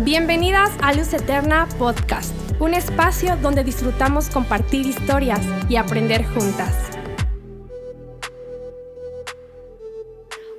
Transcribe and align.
Bienvenidas 0.00 0.72
a 0.82 0.92
Luz 0.92 1.14
Eterna 1.14 1.66
Podcast, 1.78 2.34
un 2.60 2.74
espacio 2.74 3.34
donde 3.38 3.64
disfrutamos 3.64 4.28
compartir 4.28 4.84
historias 4.84 5.40
y 5.70 5.76
aprender 5.76 6.22
juntas. 6.22 6.90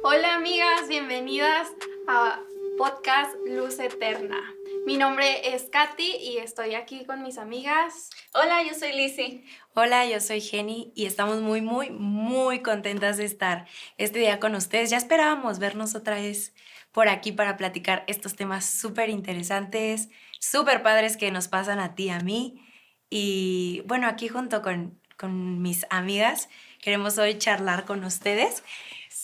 Hola 0.04 0.34
amigas, 0.34 0.88
bienvenidas 0.90 1.68
a 2.08 2.42
Podcast 2.80 3.36
Luz 3.46 3.78
Eterna. 3.80 4.42
Mi 4.88 4.98
nombre 4.98 5.54
es 5.54 5.70
Katy 5.70 6.16
y 6.16 6.38
estoy 6.38 6.74
aquí 6.74 7.06
con 7.06 7.22
mis 7.22 7.38
amigas. 7.38 8.10
Hola, 8.34 8.64
yo 8.64 8.74
soy 8.74 8.94
Lizzy. 8.94 9.46
Hola, 9.76 10.08
yo 10.08 10.20
soy 10.20 10.42
Jenny 10.42 10.92
y 10.96 11.06
estamos 11.06 11.42
muy, 11.42 11.62
muy, 11.62 11.92
muy 11.92 12.64
contentas 12.64 13.18
de 13.18 13.26
estar 13.26 13.68
este 14.00 14.18
día 14.18 14.40
con 14.40 14.56
ustedes. 14.56 14.90
Ya 14.90 14.98
esperábamos 14.98 15.60
vernos 15.60 15.94
otra 15.94 16.16
vez 16.16 16.56
por 16.98 17.10
aquí 17.10 17.32
para 17.32 17.58
platicar 17.58 18.04
estos 18.08 18.36
temas 18.36 18.66
súper 18.66 19.12
interesantes, 19.12 20.10
súper 20.40 20.82
padres 20.82 21.16
que 21.16 21.30
nos 21.30 21.48
pasan 21.48 21.78
a 21.78 21.94
ti 21.94 22.06
y 22.06 22.10
a 22.10 22.22
mí. 22.22 22.68
Y 23.08 23.84
bueno, 23.86 24.08
aquí 24.08 24.30
junto 24.30 24.64
con, 24.64 25.00
con 25.16 25.62
mis 25.62 25.86
amigas 25.92 26.50
queremos 26.82 27.20
hoy 27.20 27.38
charlar 27.38 27.86
con 27.86 28.04
ustedes. 28.04 28.64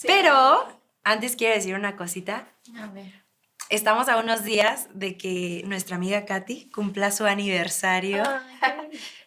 Pero 0.06 0.68
antes 1.04 1.36
quiero 1.36 1.56
decir 1.56 1.74
una 1.74 1.96
cosita. 1.96 2.48
A 2.78 2.86
ver. 2.90 3.24
Estamos 3.72 4.08
a 4.08 4.18
unos 4.18 4.44
días 4.44 4.88
de 4.94 5.18
que 5.18 5.64
nuestra 5.66 5.96
amiga 5.96 6.26
Katy 6.26 6.70
cumpla 6.70 7.10
su 7.10 7.26
aniversario. 7.26 8.22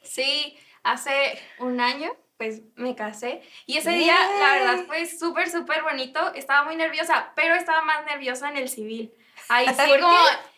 sí, 0.04 0.56
hace 0.84 1.36
un 1.58 1.80
año 1.80 2.12
pues 2.36 2.62
me 2.74 2.94
casé. 2.94 3.42
Y 3.66 3.78
ese 3.78 3.90
día, 3.90 4.16
la 4.38 4.52
verdad, 4.52 4.86
fue 4.86 5.06
súper, 5.06 5.50
súper 5.50 5.82
bonito. 5.82 6.34
Estaba 6.34 6.64
muy 6.64 6.76
nerviosa, 6.76 7.32
pero 7.34 7.54
estaba 7.54 7.82
más 7.82 8.04
nerviosa 8.04 8.48
en 8.50 8.56
el 8.56 8.68
civil. 8.68 9.12
Ahí 9.48 9.68
sí, 9.68 10.00
como 10.00 10.16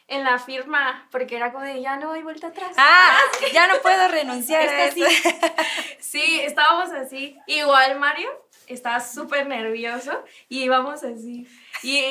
en 0.09 0.25
la 0.25 0.39
firma, 0.39 1.07
porque 1.11 1.37
era 1.37 1.53
como 1.53 1.65
de 1.65 1.81
ya 1.83 1.97
no 1.97 2.13
hay 2.13 2.23
vuelta 2.23 2.49
atrás. 2.49 2.73
Ah, 2.77 3.19
ya 3.53 3.67
no 3.67 3.81
puedo 3.81 4.09
renunciar 4.09 4.63
a 4.63 4.87
Este 4.87 5.07
sí. 5.07 5.21
sí, 6.01 6.41
estábamos 6.41 6.91
así. 6.93 7.37
Igual 7.47 7.99
Mario 7.99 8.31
estaba 8.67 9.01
súper 9.01 9.47
nervioso 9.47 10.25
y 10.49 10.65
íbamos 10.65 11.05
así. 11.05 11.47
Y 11.83 12.05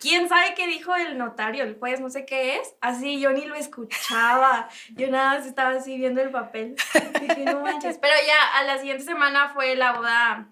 quién 0.00 0.28
sabe 0.28 0.54
qué 0.54 0.66
dijo 0.66 0.94
el 0.96 1.16
notario, 1.18 1.64
el 1.64 1.78
juez, 1.78 2.00
no 2.00 2.10
sé 2.10 2.24
qué 2.26 2.56
es. 2.56 2.74
Así 2.80 3.20
yo 3.20 3.30
ni 3.30 3.44
lo 3.44 3.54
escuchaba. 3.54 4.68
Yo 4.94 5.08
nada 5.08 5.38
más 5.38 5.46
estaba 5.46 5.70
así 5.70 5.96
viendo 5.96 6.20
el 6.20 6.30
papel. 6.30 6.76
Dije, 7.20 7.44
no 7.44 7.60
manches. 7.60 7.98
Pero 7.98 8.14
ya 8.26 8.58
a 8.58 8.64
la 8.64 8.78
siguiente 8.78 9.04
semana 9.04 9.50
fue 9.54 9.74
la 9.76 9.92
boda 9.92 10.48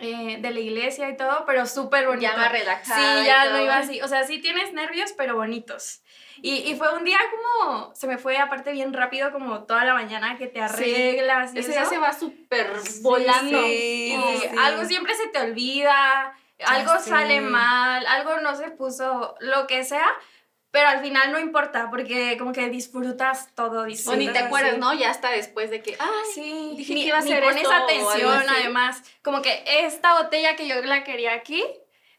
eh, 0.00 0.38
de 0.40 0.50
la 0.50 0.60
iglesia 0.60 1.08
y 1.08 1.16
todo, 1.16 1.44
pero 1.46 1.66
súper 1.66 2.06
bonito. 2.06 2.22
Ya 2.30 2.36
más 2.36 2.52
relajada 2.52 3.20
Sí, 3.20 3.26
ya 3.26 3.50
no 3.50 3.62
iba 3.62 3.76
así. 3.78 4.00
O 4.02 4.08
sea, 4.08 4.24
sí 4.24 4.38
tienes 4.40 4.72
nervios, 4.72 5.12
pero 5.16 5.36
bonitos. 5.36 6.00
Y, 6.42 6.56
y 6.68 6.74
fue 6.74 6.92
un 6.94 7.04
día 7.04 7.18
como, 7.30 7.94
se 7.94 8.08
me 8.08 8.18
fue 8.18 8.36
aparte 8.38 8.72
bien 8.72 8.92
rápido, 8.92 9.30
como 9.32 9.64
toda 9.64 9.84
la 9.84 9.94
mañana 9.94 10.36
que 10.36 10.48
te 10.48 10.60
arreglas. 10.60 11.54
y 11.54 11.60
Ese 11.60 11.70
eso. 11.70 11.80
día 11.80 11.84
se 11.88 11.98
va 11.98 12.12
súper 12.12 12.72
volando. 13.02 13.62
sí. 13.62 14.14
Y 14.14 14.38
sí. 14.40 14.48
algo 14.60 14.84
siempre 14.84 15.14
se 15.14 15.28
te 15.28 15.38
olvida, 15.40 16.34
algo 16.66 16.98
sé. 17.00 17.10
sale 17.10 17.40
mal, 17.40 18.06
algo 18.06 18.40
no 18.40 18.54
se 18.56 18.70
puso, 18.70 19.34
lo 19.40 19.66
que 19.66 19.84
sea, 19.84 20.06
pero 20.70 20.88
al 20.88 21.00
final 21.00 21.30
no 21.32 21.38
importa 21.38 21.88
porque 21.90 22.36
como 22.38 22.52
que 22.52 22.68
disfrutas 22.68 23.48
todo. 23.54 23.82
O 23.82 23.84
Disfrutas 23.84 24.18
ni 24.18 24.28
te 24.28 24.38
acuerdas, 24.40 24.72
así. 24.72 24.80
¿no? 24.80 24.92
Ya 24.94 25.10
hasta 25.10 25.30
después 25.30 25.70
de 25.70 25.82
que, 25.82 25.96
ay, 25.98 26.08
Sí, 26.34 26.74
Dije 26.76 26.94
ni, 26.94 27.02
que 27.02 27.08
iba 27.08 27.18
a 27.18 27.20
ni 27.20 27.30
ser 27.30 27.42
pones 27.44 27.62
esto 27.62 27.70
o 27.70 27.72
atención 27.84 28.44
además, 28.48 29.02
como 29.22 29.40
que 29.42 29.62
esta 29.66 30.14
botella 30.20 30.56
que 30.56 30.66
yo 30.66 30.80
la 30.82 31.04
quería 31.04 31.34
aquí, 31.34 31.64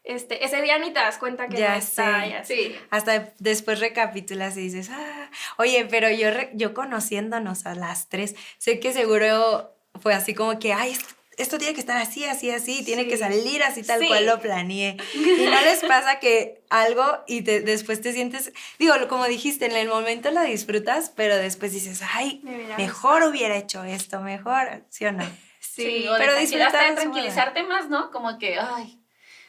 este, 0.04 0.44
ese 0.44 0.62
día 0.62 0.78
ni 0.78 0.92
te 0.92 1.00
das 1.00 1.18
cuenta 1.18 1.48
que 1.48 1.56
Ya 1.58 1.72
no 1.72 1.76
está 1.78 2.22
sé. 2.22 2.28
y 2.28 2.32
así. 2.32 2.54
sí. 2.54 2.76
Hasta 2.90 3.32
después 3.40 3.80
recapitulas 3.80 4.56
y 4.56 4.60
dices, 4.62 4.88
ah, 4.90 5.30
oye, 5.58 5.86
pero 5.90 6.08
yo, 6.10 6.28
yo 6.54 6.72
conociéndonos 6.74 7.66
a 7.66 7.74
las 7.74 8.08
tres, 8.08 8.36
sé 8.58 8.78
que 8.80 8.92
seguro 8.92 9.74
fue 10.00 10.14
así 10.14 10.32
como 10.34 10.58
que, 10.58 10.72
ay, 10.72 10.96
esto, 11.36 11.58
tiene 11.58 11.74
que 11.74 11.80
estar 11.80 11.96
así, 11.98 12.24
así, 12.24 12.50
así, 12.50 12.82
tiene 12.84 13.02
Sí. 13.04 13.08
que 13.08 13.16
salir 13.18 13.62
así 13.62 13.82
tal 13.82 14.00
Sí. 14.00 14.08
cual 14.08 14.26
lo 14.26 14.40
planeé. 14.40 14.96
Y 15.14 15.44
no 15.46 15.60
les 15.62 15.80
pasa 15.84 16.18
que 16.18 16.62
algo 16.70 17.04
y 17.26 17.42
te- 17.42 17.60
después 17.60 18.00
te 18.00 18.12
sientes, 18.12 18.52
digo, 18.78 18.94
como 19.08 19.26
dijiste, 19.26 19.66
en 19.66 19.76
el 19.76 19.88
momento 19.88 20.30
lo 20.30 20.42
disfrutas, 20.42 21.10
pero 21.14 21.36
después 21.36 21.72
dices, 21.72 22.00
ay, 22.14 22.40
Me 22.42 22.76
mejor 22.76 23.22
hubiera 23.24 23.56
hecho 23.56 23.84
esto, 23.84 24.20
mejor, 24.20 24.84
¿sí 24.88 25.04
o 25.06 25.12
no? 25.12 25.24
Sí, 25.60 25.82
Sí, 25.82 26.08
o 26.08 26.14
de 26.14 26.18
pero 26.18 26.34
disfrutar 26.36 26.94
tranquilizarte 26.94 27.62
más, 27.64 27.88
¿no? 27.90 28.10
Como 28.10 28.38
que, 28.38 28.58
ay, 28.58 28.98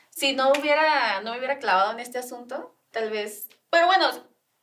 si 0.09 0.33
no 0.33 0.51
hubiera, 0.51 1.21
no 1.21 1.31
me 1.31 1.37
hubiera 1.37 1.57
clavado 1.59 1.91
en 1.93 1.99
este 2.01 2.17
asunto, 2.17 2.75
tal 2.91 3.09
vez. 3.11 3.47
Pero 3.69 3.85
bueno, 3.85 4.09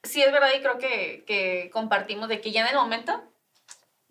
sí 0.03 0.21
es 0.23 0.31
verdad 0.31 0.51
y 0.55 0.61
creo 0.61 0.77
que, 0.79 1.25
que 1.27 1.71
compartimos 1.73 2.29
de 2.29 2.41
que 2.43 2.53
ya 2.53 2.63
en 2.63 2.67
el 2.69 2.75
momento, 2.75 3.23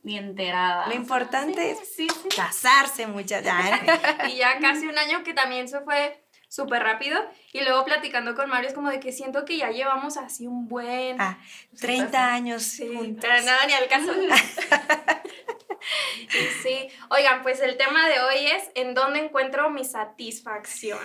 ni 0.04 0.18
enterada. 0.18 0.88
Lo 0.88 0.94
importante 0.94 1.72
es 1.72 1.80
sí, 1.96 2.08
sí. 2.10 2.30
casarse, 2.36 3.08
muchachas. 3.08 3.80
y 4.30 4.36
ya 4.36 4.60
casi 4.60 4.88
un 4.88 4.98
año 4.98 5.24
que 5.24 5.34
también 5.34 5.68
se 5.68 5.80
fue 5.82 6.24
súper 6.50 6.84
rápido. 6.84 7.20
Y 7.52 7.62
luego 7.62 7.86
platicando 7.86 8.36
con 8.36 8.50
Mario 8.50 8.70
es 8.70 8.76
como 8.76 8.90
de 8.90 9.00
que 9.00 9.12
siento 9.12 9.46
que 9.46 9.58
ya 9.58 9.72
llevamos 9.72 10.18
así 10.18 10.46
un 10.46 10.68
buen... 10.68 11.20
Ah, 11.20 11.40
30 11.80 12.34
años 12.34 12.64
Sí, 12.64 12.94
juntos. 12.94 13.18
pero 13.22 13.42
nada, 13.44 13.66
ni 13.66 13.74
al 13.74 13.88
caso. 13.88 14.14
sí, 16.64 16.90
oigan, 17.10 17.42
pues 17.42 17.62
el 17.62 17.78
tema 17.78 18.08
de 18.08 18.20
hoy 18.22 18.46
es 18.46 18.70
¿en 18.76 18.94
dónde 18.94 19.20
encuentro 19.20 19.70
mi 19.70 19.86
satisfacción? 19.86 21.00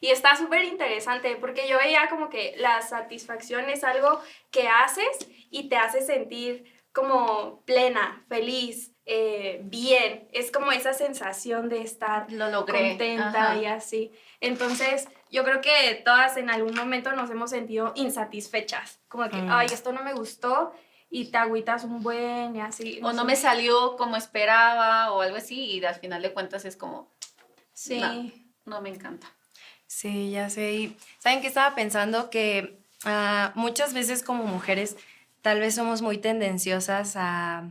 Y 0.00 0.10
está 0.10 0.34
súper 0.34 0.64
interesante 0.64 1.36
porque 1.36 1.68
yo 1.68 1.76
veía 1.76 2.08
como 2.08 2.30
que 2.30 2.54
la 2.56 2.80
satisfacción 2.80 3.68
es 3.68 3.84
algo 3.84 4.22
que 4.50 4.66
haces 4.66 5.28
y 5.50 5.68
te 5.68 5.76
hace 5.76 6.00
sentir 6.00 6.79
como 6.92 7.62
plena, 7.64 8.24
feliz, 8.28 8.92
eh, 9.06 9.60
bien. 9.64 10.28
Es 10.32 10.50
como 10.50 10.72
esa 10.72 10.92
sensación 10.92 11.68
de 11.68 11.82
estar 11.82 12.30
Lo 12.32 12.50
logré. 12.50 12.90
contenta 12.90 13.52
Ajá. 13.52 13.56
y 13.56 13.66
así. 13.66 14.12
Entonces, 14.40 15.08
yo 15.30 15.44
creo 15.44 15.60
que 15.60 16.00
todas 16.04 16.36
en 16.36 16.50
algún 16.50 16.74
momento 16.74 17.12
nos 17.12 17.30
hemos 17.30 17.50
sentido 17.50 17.92
insatisfechas. 17.96 19.00
Como 19.08 19.28
que, 19.28 19.36
Mm. 19.36 19.48
ay, 19.50 19.66
esto 19.72 19.92
no 19.92 20.02
me 20.02 20.12
gustó 20.14 20.72
y 21.10 21.26
te 21.30 21.38
agüitas 21.38 21.84
un 21.84 22.02
buen 22.02 22.54
y 22.56 22.60
así. 22.60 23.00
O 23.02 23.12
no 23.12 23.20
sé. 23.22 23.26
me 23.26 23.36
salió 23.36 23.96
como 23.96 24.16
esperaba 24.16 25.12
o 25.12 25.20
algo 25.22 25.36
así 25.36 25.56
y 25.64 25.84
al 25.84 25.94
final 25.96 26.22
de 26.22 26.32
cuentas 26.32 26.64
es 26.64 26.76
como, 26.76 27.12
Sí. 27.72 28.00
no. 28.00 28.30
no 28.76 28.80
me 28.80 28.90
encanta. 28.90 29.26
Sí, 29.86 30.30
ya 30.30 30.50
sé. 30.50 30.72
Y, 30.72 30.96
¿Saben 31.18 31.40
qué 31.40 31.48
estaba 31.48 31.74
pensando? 31.74 32.30
Que 32.30 32.78
ah, 33.04 33.50
muchas 33.56 33.92
veces 33.92 34.22
como 34.22 34.44
mujeres 34.44 34.96
tal 35.42 35.60
vez 35.60 35.74
somos 35.74 36.02
muy 36.02 36.18
tendenciosas 36.18 37.14
a, 37.16 37.70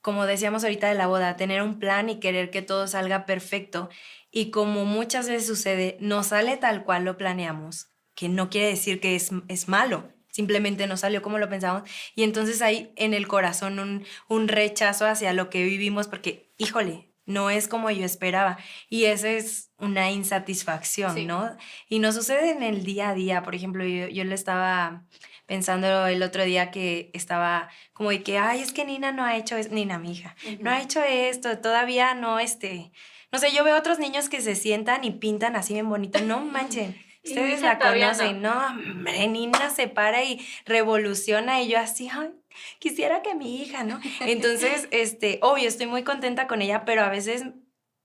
como 0.00 0.26
decíamos 0.26 0.64
ahorita 0.64 0.88
de 0.88 0.94
la 0.94 1.06
boda, 1.06 1.36
tener 1.36 1.62
un 1.62 1.78
plan 1.78 2.10
y 2.10 2.20
querer 2.20 2.50
que 2.50 2.62
todo 2.62 2.86
salga 2.86 3.26
perfecto. 3.26 3.88
Y 4.30 4.50
como 4.50 4.84
muchas 4.84 5.28
veces 5.28 5.46
sucede, 5.46 5.96
no 6.00 6.24
sale 6.24 6.56
tal 6.56 6.84
cual 6.84 7.04
lo 7.04 7.16
planeamos, 7.16 7.88
que 8.14 8.28
no 8.28 8.50
quiere 8.50 8.68
decir 8.68 9.00
que 9.00 9.14
es, 9.14 9.30
es 9.48 9.68
malo. 9.68 10.10
Simplemente 10.30 10.86
no 10.86 10.96
salió 10.96 11.20
como 11.20 11.38
lo 11.38 11.50
pensábamos. 11.50 11.88
Y 12.14 12.22
entonces 12.22 12.62
hay 12.62 12.92
en 12.96 13.12
el 13.12 13.28
corazón 13.28 13.78
un, 13.78 14.04
un 14.28 14.48
rechazo 14.48 15.06
hacia 15.06 15.34
lo 15.34 15.50
que 15.50 15.62
vivimos 15.62 16.08
porque, 16.08 16.50
híjole, 16.56 17.10
no 17.26 17.50
es 17.50 17.68
como 17.68 17.90
yo 17.90 18.04
esperaba. 18.06 18.56
Y 18.88 19.04
esa 19.04 19.28
es 19.28 19.70
una 19.76 20.10
insatisfacción, 20.10 21.14
Sí. 21.14 21.26
¿no? 21.26 21.54
Y 21.88 21.98
nos 21.98 22.14
sucede 22.14 22.50
en 22.50 22.62
el 22.62 22.82
día 22.84 23.10
a 23.10 23.14
día. 23.14 23.42
Por 23.42 23.54
ejemplo, 23.54 23.84
yo, 23.84 24.08
yo 24.08 24.24
le 24.24 24.34
estaba 24.34 25.04
pensando 25.52 26.06
el 26.06 26.22
otro 26.22 26.44
día 26.44 26.70
que 26.70 27.10
estaba 27.12 27.68
como 27.92 28.08
de 28.08 28.22
que, 28.22 28.38
ay, 28.38 28.62
es 28.62 28.72
que 28.72 28.86
Nina 28.86 29.12
no 29.12 29.22
ha 29.22 29.36
hecho, 29.36 29.58
es 29.58 29.70
Nina, 29.70 29.98
mi 29.98 30.12
hija, 30.12 30.34
no 30.60 30.70
ha 30.70 30.80
hecho 30.80 31.04
esto, 31.04 31.58
todavía 31.58 32.14
no, 32.14 32.38
este, 32.38 32.90
no 33.30 33.38
sé, 33.38 33.52
yo 33.52 33.62
veo 33.62 33.76
otros 33.76 33.98
niños 33.98 34.30
que 34.30 34.40
se 34.40 34.54
sientan 34.54 35.04
y 35.04 35.10
pintan 35.10 35.54
así 35.54 35.74
bien 35.74 35.90
bonito, 35.90 36.22
no 36.22 36.40
manchen. 36.40 36.98
Ustedes 37.22 37.60
la 37.60 37.78
conocen, 37.78 38.40
no, 38.40 38.66
hombre, 38.66 39.28
Nina 39.28 39.68
se 39.68 39.88
para 39.88 40.24
y 40.24 40.40
revoluciona 40.64 41.60
y 41.60 41.68
yo 41.68 41.78
así, 41.78 42.08
ay, 42.10 42.30
quisiera 42.78 43.20
que 43.20 43.34
mi 43.34 43.60
hija, 43.60 43.84
¿no? 43.84 44.00
Entonces, 44.20 44.88
este, 44.90 45.38
obvio, 45.42 45.68
estoy 45.68 45.86
muy 45.86 46.02
contenta 46.02 46.46
con 46.46 46.62
ella, 46.62 46.86
pero 46.86 47.02
a 47.02 47.10
veces 47.10 47.44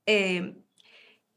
eh, 0.05 0.53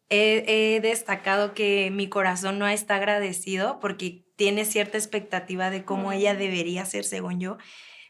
he, 0.08 0.74
he 0.74 0.80
destacado 0.80 1.54
que 1.54 1.92
mi 1.92 2.08
corazón 2.08 2.58
no 2.58 2.66
está 2.66 2.96
agradecido 2.96 3.78
porque 3.78 4.24
tiene 4.40 4.64
cierta 4.64 4.96
expectativa 4.96 5.68
de 5.68 5.84
cómo 5.84 6.12
ella 6.12 6.34
debería 6.34 6.86
ser, 6.86 7.04
según 7.04 7.40
yo, 7.40 7.58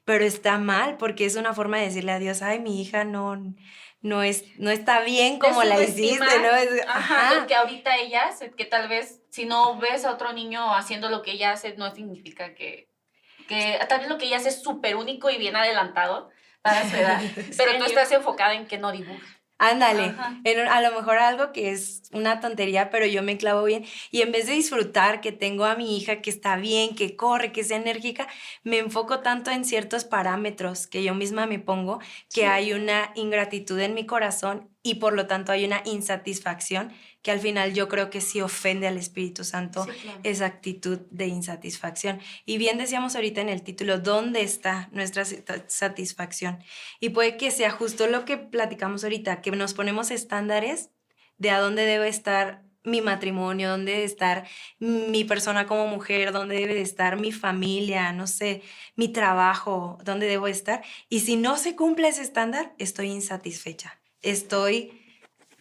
pero 0.05 0.25
está 0.25 0.59
mal 0.59 0.97
porque 0.97 1.25
es 1.25 1.35
una 1.35 1.55
forma 1.55 1.79
de 1.79 1.87
decirle 1.87 2.13
a 2.13 2.21
Dios, 2.21 2.41
ay, 2.41 2.61
mi 2.61 2.81
hija 2.81 3.03
no, 3.03 3.53
no, 4.01 4.23
es, 4.23 4.45
no 4.57 4.71
está 4.71 5.01
bien 5.01 5.41
como 5.41 5.65
la 5.65 5.83
hiciste, 5.83 6.25
¿no? 6.41 6.55
Es- 6.55 6.87
Ajá, 6.87 7.31
ajá. 7.31 7.35
lo 7.35 7.47
que 7.49 7.57
ahorita 7.57 7.97
ella 7.97 8.29
hace, 8.29 8.53
que 8.53 8.65
tal 8.65 8.89
vez 8.89 9.23
si 9.31 9.45
no 9.45 9.77
ves 9.81 10.05
a 10.05 10.13
otro 10.13 10.33
niño 10.33 10.73
haciendo 10.73 11.11
lo 11.11 11.21
que 11.23 11.33
ella 11.33 11.51
hace, 11.51 11.75
no 11.75 11.93
significa 11.93 12.55
que, 12.55 12.89
que 13.49 13.81
tal 13.89 13.99
vez 13.99 14.09
lo 14.09 14.17
que 14.17 14.27
ella 14.27 14.37
hace 14.37 14.51
es 14.51 14.63
súper 14.63 14.95
único 14.95 15.31
y 15.31 15.37
bien 15.39 15.57
adelantado 15.57 16.31
para 16.63 16.89
su 16.89 16.95
edad, 16.95 17.21
pero 17.57 17.77
tú 17.77 17.87
estás 17.87 18.13
enfocada 18.13 18.55
en 18.55 18.69
que 18.69 18.79
no 18.79 18.93
dibuja. 18.93 19.40
Ándale, 19.63 20.17
a 20.71 20.81
lo 20.81 20.91
mejor 20.97 21.19
algo 21.19 21.53
que 21.53 21.71
es 21.71 22.05
una 22.13 22.41
tontería, 22.41 22.89
pero 22.89 23.05
yo 23.05 23.23
me 23.23 23.37
clavo 23.37 23.63
bien. 23.65 23.85
Y 24.11 24.23
en 24.23 24.33
vez 24.33 24.47
de 24.47 24.55
disfrutar 24.55 25.21
que 25.21 25.33
tengo 25.33 25.67
a 25.67 25.77
mi 25.77 25.99
hija 25.99 26.23
que 26.23 26.31
está 26.31 26.57
bien, 26.57 26.95
que 26.95 27.15
corre, 27.15 27.53
que 27.53 27.61
es 27.61 27.71
enérgica, 27.71 28.27
me 28.65 28.79
enfoco 28.79 29.21
tanto 29.21 29.51
en 29.51 29.67
ciertos 29.67 30.05
parámetros 30.05 30.87
que 30.87 31.03
yo 31.05 31.15
misma 31.15 31.45
me 31.47 31.59
pongo, 31.59 32.01
que 32.33 32.47
hay 32.47 32.73
una 32.73 33.13
ingratitud 33.15 33.79
en 33.81 33.93
mi 33.93 34.07
corazón 34.07 34.70
y 34.83 34.95
por 34.97 35.13
lo 35.13 35.27
tanto 35.27 35.53
hay 35.53 35.65
una 35.65 35.83
insatisfacción 35.85 36.93
que 37.23 37.31
al 37.31 37.41
final 37.41 37.75
yo 37.75 37.89
creo 37.89 38.09
que 38.09 38.21
sí 38.21 38.41
ofende 38.41 38.87
al 38.87 38.97
Espíritu 38.97 39.45
Santo 39.45 39.87
esa 40.23 40.47
actitud 40.47 41.01
de 41.11 41.27
insatisfacción. 41.27 42.21
Y 42.47 42.57
bien 42.57 42.79
decíamos 42.79 43.15
ahorita 43.15 43.43
en 43.43 43.51
el 43.51 43.63
título, 43.63 43.99
¿dónde 43.99 44.43
está 44.43 44.89
nuestra 44.93 45.25
satisfacción? 45.67 46.61
Y 46.99 47.11
puede 47.11 47.37
que 47.37 47.51
sea 47.51 47.71
justo 47.71 48.07
lo 48.07 48.25
que 48.25 48.39
platicamos 48.39 49.05
ahorita, 49.05 49.43
que 49.43 49.51
nos 49.51 49.75
ponemos 49.75 50.11
estándares 50.11 50.91
de 51.37 51.51
a 51.51 51.61
dónde 51.61 51.85
debe 51.85 52.09
estar 52.09 52.63
mi 52.83 53.03
matrimonio, 53.03 53.69
dónde 53.69 53.93
debe 53.93 54.05
estar 54.05 54.49
mi 54.79 55.25
persona 55.25 55.67
como 55.67 55.87
mujer, 55.87 56.33
dónde 56.33 56.55
debe 56.55 56.81
estar 56.81 57.21
mi 57.21 57.33
familia, 57.33 58.13
no 58.13 58.27
sé, 58.27 58.63
mi 58.97 59.09
trabajo, 59.09 59.99
dónde 60.05 60.27
debo 60.27 60.47
estar. 60.47 60.83
Y 61.11 61.21
si 61.21 61.37
no 61.37 61.59
se 61.59 61.77
cumple 61.77 62.09
ese 62.09 62.23
estándar, 62.23 62.75
estoy 62.79 63.09
insatisfecha. 63.09 64.00
Estoy 64.23 64.93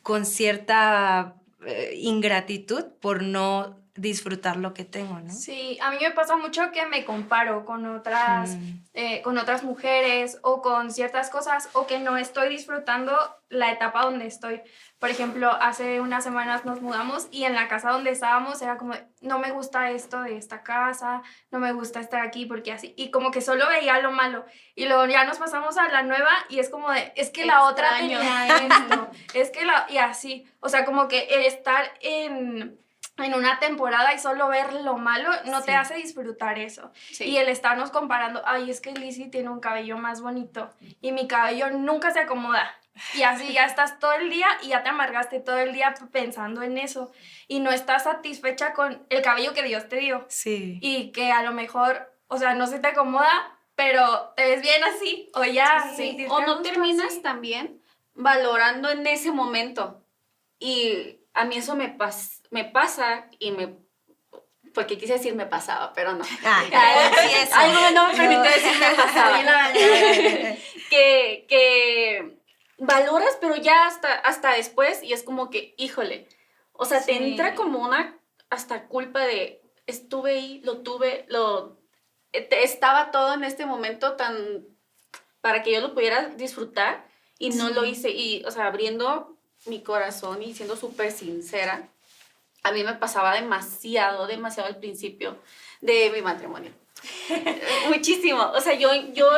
con 0.04 0.26
cierta 0.26 1.36
eh, 1.66 1.94
ingratitud 1.98 2.86
por 3.02 3.24
no 3.24 3.80
disfrutar 4.00 4.56
lo 4.58 4.74
que 4.74 4.86
tengo, 4.86 5.20
¿no? 5.20 5.32
Sí, 5.34 5.78
a 5.82 5.92
mí 5.92 5.98
me 6.02 6.12
pasa 6.12 6.38
mucho 6.38 6.72
que 6.72 6.86
me 6.86 7.04
comparo 7.04 7.66
con 7.66 7.86
otras, 7.86 8.52
mm. 8.52 8.84
eh, 8.94 9.22
con 9.22 9.38
otras 9.38 9.64
mujeres 9.64 10.40
o 10.42 10.62
con 10.62 10.92
ciertas 10.92 11.30
cosas 11.30 11.70
o 11.74 11.86
que 11.86 12.00
no 12.00 12.18
estoy 12.18 12.50
disfrutando 12.50 13.14
la 13.50 13.72
etapa 13.72 14.04
donde 14.04 14.28
estoy. 14.28 14.62
Por 15.00 15.10
ejemplo, 15.10 15.52
hace 15.52 16.00
unas 16.02 16.24
semanas 16.24 16.66
nos 16.66 16.82
mudamos 16.82 17.28
y 17.32 17.44
en 17.44 17.56
la 17.56 17.68
casa 17.68 17.92
donde 17.92 18.12
estábamos 18.12 18.62
era 18.62 18.78
como, 18.78 18.94
no 19.22 19.40
me 19.40 19.52
gusta 19.52 19.92
esto 19.92 20.22
de 20.22 20.38
esta 20.38 20.62
casa, 20.64 21.24
no 21.52 21.60
me 21.60 21.74
gusta 21.74 22.00
estar 22.00 22.22
aquí 22.22 22.46
porque 22.46 22.72
así, 22.72 22.94
y 22.96 23.12
como 23.12 23.32
que 23.32 23.42
solo 23.42 23.68
veía 23.68 24.00
lo 24.00 24.12
malo. 24.12 24.46
Y 24.76 24.86
luego 24.86 25.06
ya 25.08 25.26
nos 25.26 25.40
pasamos 25.40 25.78
a 25.78 25.90
la 25.90 26.04
nueva 26.04 26.32
y 26.48 26.60
es 26.60 26.70
como 26.70 26.92
de, 26.92 27.12
es 27.16 27.32
que 27.32 27.46
la 27.46 27.64
otra 27.64 27.98
tenía 27.98 28.48
esto, 28.66 29.10
es 29.34 29.50
que 29.52 29.66
la, 29.66 29.88
y 29.90 29.98
así, 29.98 30.46
o 30.60 30.70
sea, 30.70 30.86
como 30.86 31.08
que 31.08 31.48
estar 31.48 31.92
en 32.02 32.80
en 33.24 33.34
una 33.34 33.60
temporada 33.60 34.14
y 34.14 34.20
solo 34.20 34.48
ver 34.48 34.74
lo 34.74 34.98
malo 34.98 35.30
no 35.46 35.62
te 35.62 35.74
hace 35.76 35.96
disfrutar 35.96 36.60
eso. 36.60 36.92
Y 37.20 37.38
el 37.38 37.50
estarnos 37.50 37.92
comparando, 37.92 38.42
ay, 38.46 38.70
es 38.70 38.82
que 38.82 38.92
Lizzie 38.92 39.30
tiene 39.30 39.50
un 39.50 39.60
cabello 39.60 39.98
más 39.98 40.22
bonito 40.22 40.70
y 41.02 41.12
mi 41.12 41.28
cabello 41.28 41.70
nunca 41.72 42.12
se 42.12 42.20
acomoda. 42.20 42.76
Y 43.16 43.24
así 43.24 43.54
ya 43.54 43.66
estás 43.66 44.00
todo 44.00 44.14
el 44.14 44.30
día 44.30 44.48
y 44.62 44.70
ya 44.70 44.84
te 44.84 44.90
amargaste 44.90 45.40
todo 45.40 45.58
el 45.58 45.74
día 45.74 45.94
pensando 46.12 46.64
en 46.64 46.78
eso 46.78 47.12
y 47.48 47.60
no 47.60 47.72
estás 47.72 48.04
satisfecha 48.04 48.74
con 48.74 49.06
el 49.10 49.22
cabello 49.22 49.54
que 49.54 49.64
Dios 49.64 49.88
te 49.88 49.98
dio. 49.98 50.26
Sí. 50.30 50.80
Y 50.82 51.12
que 51.12 51.32
a 51.32 51.42
lo 51.44 51.52
mejor, 51.52 52.14
o 52.28 52.38
sea, 52.38 52.56
no 52.56 52.68
se 52.68 52.80
te 52.80 52.90
acomoda, 52.90 53.58
pero 53.76 54.34
te 54.36 54.44
ves 54.44 54.62
bien 54.62 54.84
así 54.84 55.30
o 55.34 55.46
ya. 55.46 55.94
Sí. 55.96 56.26
O 56.30 56.42
no 56.42 56.62
terminas 56.62 57.22
también 57.22 57.82
valorando 58.14 58.90
en 58.90 59.08
ese 59.08 59.32
momento. 59.32 60.04
Y 60.60 61.19
a 61.34 61.46
mí 61.46 61.58
eso 61.58 61.76
me 61.76 61.90
pasa 61.90 62.40
me 62.52 62.66
pasa 62.66 63.28
y 63.40 63.52
me 63.52 63.78
porque 64.74 64.98
quise 64.98 65.14
decir 65.14 65.34
me 65.36 65.48
pasaba, 65.48 65.94
pero 65.94 66.14
no. 66.14 66.24
Ah, 66.46 66.64
Algo 67.56 67.90
no 67.94 68.08
me 68.08 68.16
permite 68.16 68.50
decir 68.50 68.80
me 68.80 68.96
pasaba. 68.96 69.74
que, 70.90 71.46
que 71.50 72.38
valoras, 72.78 73.38
pero 73.42 73.56
ya 73.56 73.88
hasta, 73.88 74.14
hasta 74.14 74.54
después 74.54 75.04
y 75.04 75.14
es 75.14 75.24
como 75.24 75.50
que, 75.50 75.74
híjole, 75.78 76.28
o 76.74 76.86
sea, 76.86 77.04
te 77.04 77.16
entra 77.16 77.56
como 77.56 77.80
una 77.80 78.18
hasta 78.50 78.88
culpa 78.88 79.22
de 79.22 79.62
estuve 79.88 80.34
ahí, 80.34 80.62
lo 80.64 80.82
tuve, 80.82 81.26
lo 81.30 81.80
estaba 82.32 83.12
todo 83.12 83.34
en 83.34 83.44
este 83.44 83.66
momento 83.66 84.16
tan 84.16 84.66
para 85.42 85.64
que 85.64 85.72
yo 85.72 85.82
lo 85.82 85.94
pudiera 85.94 86.28
disfrutar 86.30 87.08
y 87.40 87.50
no 87.50 87.70
lo 87.70 87.86
hice. 87.86 88.12
Y, 88.12 88.44
o 88.46 88.52
sea, 88.52 88.68
abriendo 88.68 89.39
mi 89.66 89.82
corazón 89.84 90.42
y 90.42 90.54
siendo 90.54 90.76
súper 90.76 91.12
sincera, 91.12 91.90
a 92.64 92.72
mí 92.72 92.84
me 92.84 92.94
pasaba 92.96 93.34
demasiado, 93.34 94.28
demasiado 94.28 94.70
al 94.70 94.78
principio 94.78 95.38
de 95.82 96.12
mi 96.12 96.22
matrimonio. 96.22 96.72
Muchísimo. 97.90 98.52
O 98.52 98.62
sea, 98.62 98.74
yo, 98.74 98.90
yo, 99.14 99.30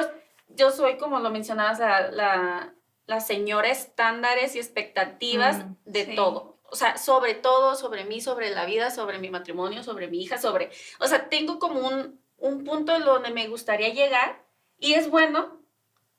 yo 0.50 0.72
soy, 0.72 0.98
como 0.98 1.20
lo 1.20 1.30
mencionabas, 1.30 1.80
la, 1.80 2.74
la, 3.06 3.20
señora 3.20 3.70
estándares 3.70 4.56
y 4.56 4.60
expectativas 4.60 5.60
mm, 5.60 5.76
de 5.86 6.06
todo. 6.16 6.58
O 6.64 6.76
sea, 6.76 6.98
sobre 6.98 7.34
todo, 7.34 7.76
sobre 7.76 8.06
mí, 8.06 8.22
sobre 8.22 8.50
la 8.50 8.66
vida, 8.66 8.90
sobre 8.90 9.20
mi 9.20 9.30
matrimonio, 9.30 9.84
sobre 9.84 10.08
mi 10.08 10.24
hija, 10.24 10.38
sobre... 10.38 10.72
O 11.00 11.08
sea, 11.08 11.28
tengo 11.28 11.60
como 11.60 11.82
un, 11.82 12.20
un 12.38 12.64
punto 12.64 12.98
donde 13.00 13.32
me 13.32 13.48
gustaría 13.48 13.90
llegar 13.90 14.42
y 14.80 14.94
es 14.94 15.10
bueno, 15.10 15.61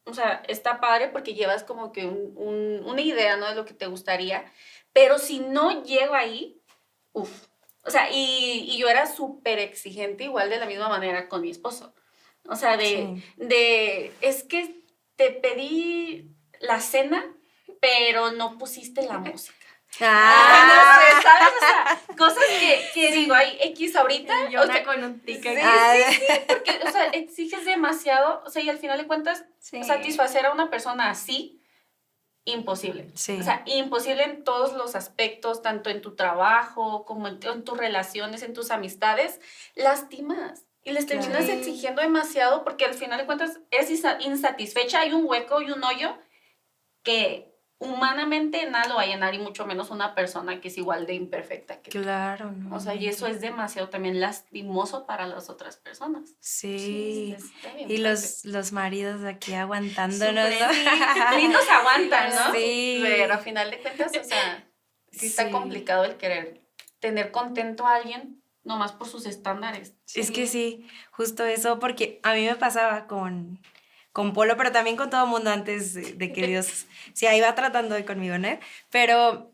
o 0.05 0.15
sea, 0.15 0.43
está 0.49 0.81
padre 0.81 1.09
porque 1.09 1.35
llevas 1.35 1.65
como 1.65 1.93
que 1.93 2.07
un, 2.07 2.83
una 2.85 3.01
idea, 3.01 3.37
¿no? 3.37 3.49
De 3.49 3.55
lo 3.55 3.65
que 3.65 3.75
te 3.75 3.87
gustaría, 3.87 4.45
pero 4.93 5.19
si 5.19 5.41
no 5.41 5.85
llego 5.85 6.15
ahí, 6.15 6.63
Uf. 7.13 7.47
O 7.85 7.91
sea, 7.91 8.09
y, 8.13 8.77
yo 8.79 8.89
era 8.89 9.07
súper 9.07 9.59
exigente 9.59 10.25
igual 10.25 10.51
de 10.51 10.59
la 10.59 10.67
misma 10.67 10.89
manera 10.89 11.29
con 11.29 11.43
mi 11.43 11.51
esposo. 11.51 11.95
O 12.47 12.57
sea, 12.57 12.77
de, 12.77 13.23
de, 13.37 14.13
es 14.21 14.45
que 14.45 14.85
te 15.17 15.31
pedí 15.31 16.31
la 16.61 16.81
cena, 16.81 17.37
pero 17.81 18.33
no 18.33 18.59
pusiste 18.59 19.03
la 19.03 19.19
música. 19.19 19.62
Ah, 20.01 20.65
no 20.67 21.23
¿sabes? 21.23 21.55
O 21.55 21.61
sea, 21.61 22.17
cosas 22.17 22.45
que, 22.59 22.91
que 22.95 23.13
digo, 23.13 23.35
hay 23.35 23.59
X 23.61 23.95
ahorita. 23.97 24.49
Yo 24.49 24.63
o 24.63 24.85
con 24.85 25.05
un 25.05 25.21
ticket. 25.21 25.59
Sí, 25.59 26.03
sí, 26.09 26.15
sí, 26.15 26.33
porque, 26.49 26.81
o 26.87 26.91
sea, 26.91 27.07
exiges 27.09 27.65
demasiado, 27.65 28.43
o 28.47 28.51
sea, 28.51 28.63
y 28.63 28.71
al 28.71 28.79
final 28.79 28.99
de 28.99 29.07
cuentas, 29.07 29.45
satisfacer 29.61 30.47
a 30.47 30.53
una 30.53 30.71
persona 30.71 31.11
así, 31.11 31.63
imposible. 32.45 33.11
Sí. 33.15 33.39
O 33.41 33.43
sea, 33.43 33.63
imposible 33.67 34.25
en 34.25 34.45
todos 34.45 34.73
los 34.73 34.97
aspectos, 34.97 35.63
tanto 35.63 35.91
en 35.91 36.01
tu 36.01 36.17
trabajo 36.17 37.05
como 37.05 37.29
en, 37.29 37.39
tus 37.39 37.77
relaciones, 37.77 38.43
en 38.43 38.55
tus 38.55 38.71
amistades, 38.71 39.41
lastimas. 39.75 40.65
Y 40.85 40.91
les 40.91 41.07
terminas 41.07 41.49
exigiendo 41.49 42.03
demasiado 42.03 42.65
porque 42.65 42.85
al 42.85 42.95
final 42.95 43.19
de 43.19 43.27
cuentas 43.27 43.61
eres 43.71 43.91
insatisfecha, 44.21 45.01
hay 45.01 45.13
un 45.13 45.25
hueco 45.27 45.63
y 45.63 45.71
un 45.71 45.85
hoyo 45.85 46.19
que 47.05 47.52
humanamente 47.83 48.69
nada 48.71 48.89
lo 48.89 48.95
va 48.97 49.03
a 49.03 49.07
llenar 49.07 49.35
y 49.35 49.39
mucho 49.39 49.67
menos 49.67 49.91
una 49.91 50.15
persona 50.15 50.61
que 50.61 50.69
es 50.69 50.79
igual 50.79 51.07
de 51.07 51.15
imperfecta 51.15 51.81
que 51.81 51.91
Claro, 51.91 52.55
O 52.71 52.81
sea, 52.81 52.95
y 52.95 53.09
eso 53.09 53.27
es 53.27 53.41
demasiado 53.41 53.89
también 53.89 54.21
lastimoso 54.21 55.07
para 55.07 55.27
las 55.27 55.51
otras 55.51 55.77
personas. 55.77 56.35
Sí. 56.41 57.37
y 57.89 57.99
los, 57.99 58.45
los 58.45 58.73
maridos 58.73 59.25
aquí 59.25 59.55
aguantándonos. 59.55 60.49
Lindos 61.37 61.69
aguantan, 61.69 62.31
¿no? 62.31 62.53
Sí. 62.53 63.01
Pero 63.03 63.35
a 63.35 63.39
final 63.39 63.71
de 63.71 63.81
cuentas, 63.81 64.13
o 64.19 64.25
sea, 64.25 64.69
sí 65.11 65.27
está 65.27 65.51
complicado 65.51 66.05
el 66.05 66.17
querer 66.17 66.63
tener 67.01 67.33
contento 67.33 67.87
a 67.87 67.97
alguien 67.97 68.43
nomás 68.65 68.93
por 68.93 69.09
sus 69.09 69.27
estándares. 69.27 69.95
Es 70.15 70.31
que 70.31 70.47
sí, 70.47 70.87
justo 71.11 71.45
eso, 71.45 71.79
porque 71.79 72.21
a 72.23 72.35
mí 72.35 72.47
me 72.47 72.55
pasaba 72.55 73.07
con, 73.07 73.61
con 74.13 74.33
Polo, 74.33 74.57
pero 74.57 74.73
también 74.73 74.97
con 74.97 75.11
todo 75.11 75.25
el 75.25 75.31
mundo 75.31 75.51
antes 75.51 75.95
de, 75.95 76.33
que 76.33 76.47
Dios, 76.47 76.87
sí, 77.15 77.27
ahí 77.27 77.41
va 77.41 77.55
tratando 77.55 77.95
de 77.95 78.05
conmigo, 78.05 78.37
¿no? 78.39 78.59
Pero, 78.91 79.53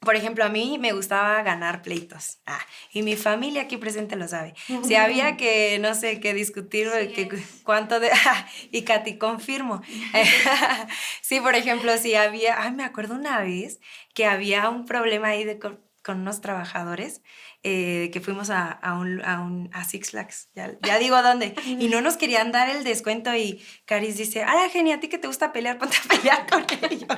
por 0.00 0.16
ejemplo, 0.16 0.44
a 0.44 0.48
mí 0.48 0.78
me 0.78 0.92
gustaba 0.92 1.42
ganar 1.42 1.80
pleitos. 1.82 2.38
Ah, 2.44 2.58
y 2.92 3.02
mi 3.02 3.16
familia 3.16 3.62
aquí 3.62 3.76
presente 3.76 4.16
lo 4.16 4.26
sabe. 4.26 4.54
Si 4.82 4.96
había 4.96 5.36
que, 5.36 5.78
no 5.78 5.94
sé, 5.94 6.20
que 6.20 6.34
discutir 6.34 6.90
que, 7.14 7.28
cuánto 7.62 8.00
de... 8.00 8.10
y 8.72 8.82
Katy, 8.82 9.16
confirmo. 9.16 9.80
sí, 11.22 11.40
por 11.40 11.54
ejemplo, 11.54 11.96
si 11.96 12.16
había... 12.16 12.60
Ay, 12.60 12.72
me 12.72 12.84
acuerdo 12.84 13.14
una 13.14 13.40
vez 13.40 13.80
que 14.12 14.26
había 14.26 14.68
un 14.68 14.86
problema 14.86 15.28
ahí 15.28 15.44
de, 15.44 15.58
con, 15.58 15.80
con 16.02 16.20
unos 16.20 16.40
trabajadores 16.40 17.22
eh, 17.66 18.10
que 18.12 18.20
fuimos 18.20 18.50
a, 18.50 18.70
a, 18.70 18.92
un, 18.92 19.24
a, 19.24 19.40
un, 19.40 19.70
a 19.72 19.84
Six 19.84 20.10
Flags, 20.10 20.50
ya, 20.54 20.72
ya, 20.82 20.98
digo 20.98 21.22
dónde, 21.22 21.54
y 21.64 21.88
no 21.88 22.02
nos 22.02 22.18
querían 22.18 22.52
dar 22.52 22.68
el 22.68 22.84
descuento 22.84 23.34
y 23.34 23.64
Caris 23.86 24.18
dice, 24.18 24.42
ah, 24.42 24.68
genial, 24.70 24.98
a 24.98 25.00
ti 25.00 25.08
que 25.08 25.16
te 25.16 25.28
gusta 25.28 25.50
pelear, 25.50 25.78
ponte 25.78 25.96
a 25.96 26.08
pelear 26.14 26.46
con 26.50 26.66
ellos. 26.90 27.08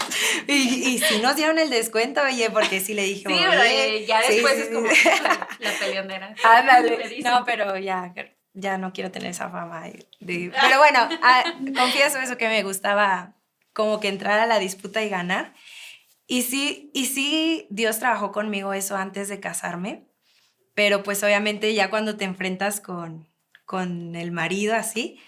Y, 0.47 0.53
y 0.53 0.99
sí 1.01 1.19
nos 1.21 1.35
dieron 1.35 1.59
el 1.59 1.69
descuento, 1.69 2.23
oye, 2.23 2.49
porque 2.51 2.79
sí 2.79 2.95
le 2.95 3.03
dije, 3.03 3.29
sí, 3.29 3.37
pero 3.37 3.61
eh, 3.61 4.07
ya 4.07 4.21
después 4.21 4.57
es 4.57 4.69
como 4.69 4.87
la 4.87 5.73
peleonera. 5.81 6.33
no, 7.25 7.45
pero 7.45 7.77
ya, 7.77 8.15
ya 8.53 8.79
no 8.79 8.93
quiero 8.93 9.11
tener 9.11 9.33
esa 9.33 9.51
fama. 9.51 9.83
pero 10.21 10.79
bueno, 10.79 11.09
ah, 11.25 11.43
confieso 11.77 12.19
eso 12.19 12.39
que 12.39 12.47
me 12.47 12.63
gustaba 12.63 13.35
como 13.73 13.99
que 13.99 14.07
entrar 14.07 14.39
a 14.39 14.47
la 14.47 14.61
disputa 14.61 15.03
y 15.03 15.09
ganar. 15.09 15.55
Y 16.29 16.43
sí, 16.43 16.93
y 16.95 17.07
sí, 17.07 17.67
Dios 17.71 17.99
trabajó 17.99 18.31
conmigo 18.31 18.73
eso 18.75 18.97
antes 18.97 19.29
de 19.29 19.41
casarme 19.41 20.07
pero 20.77 21.03
pues 21.03 21.25
obviamente 21.25 21.75
ya 21.75 21.91
cuando 21.91 22.17
te 22.17 22.25
enfrentas 22.25 22.81
con, 22.81 23.27
con 23.65 24.15
el 24.15 24.31
marido 24.31 24.77
así, 24.77 25.19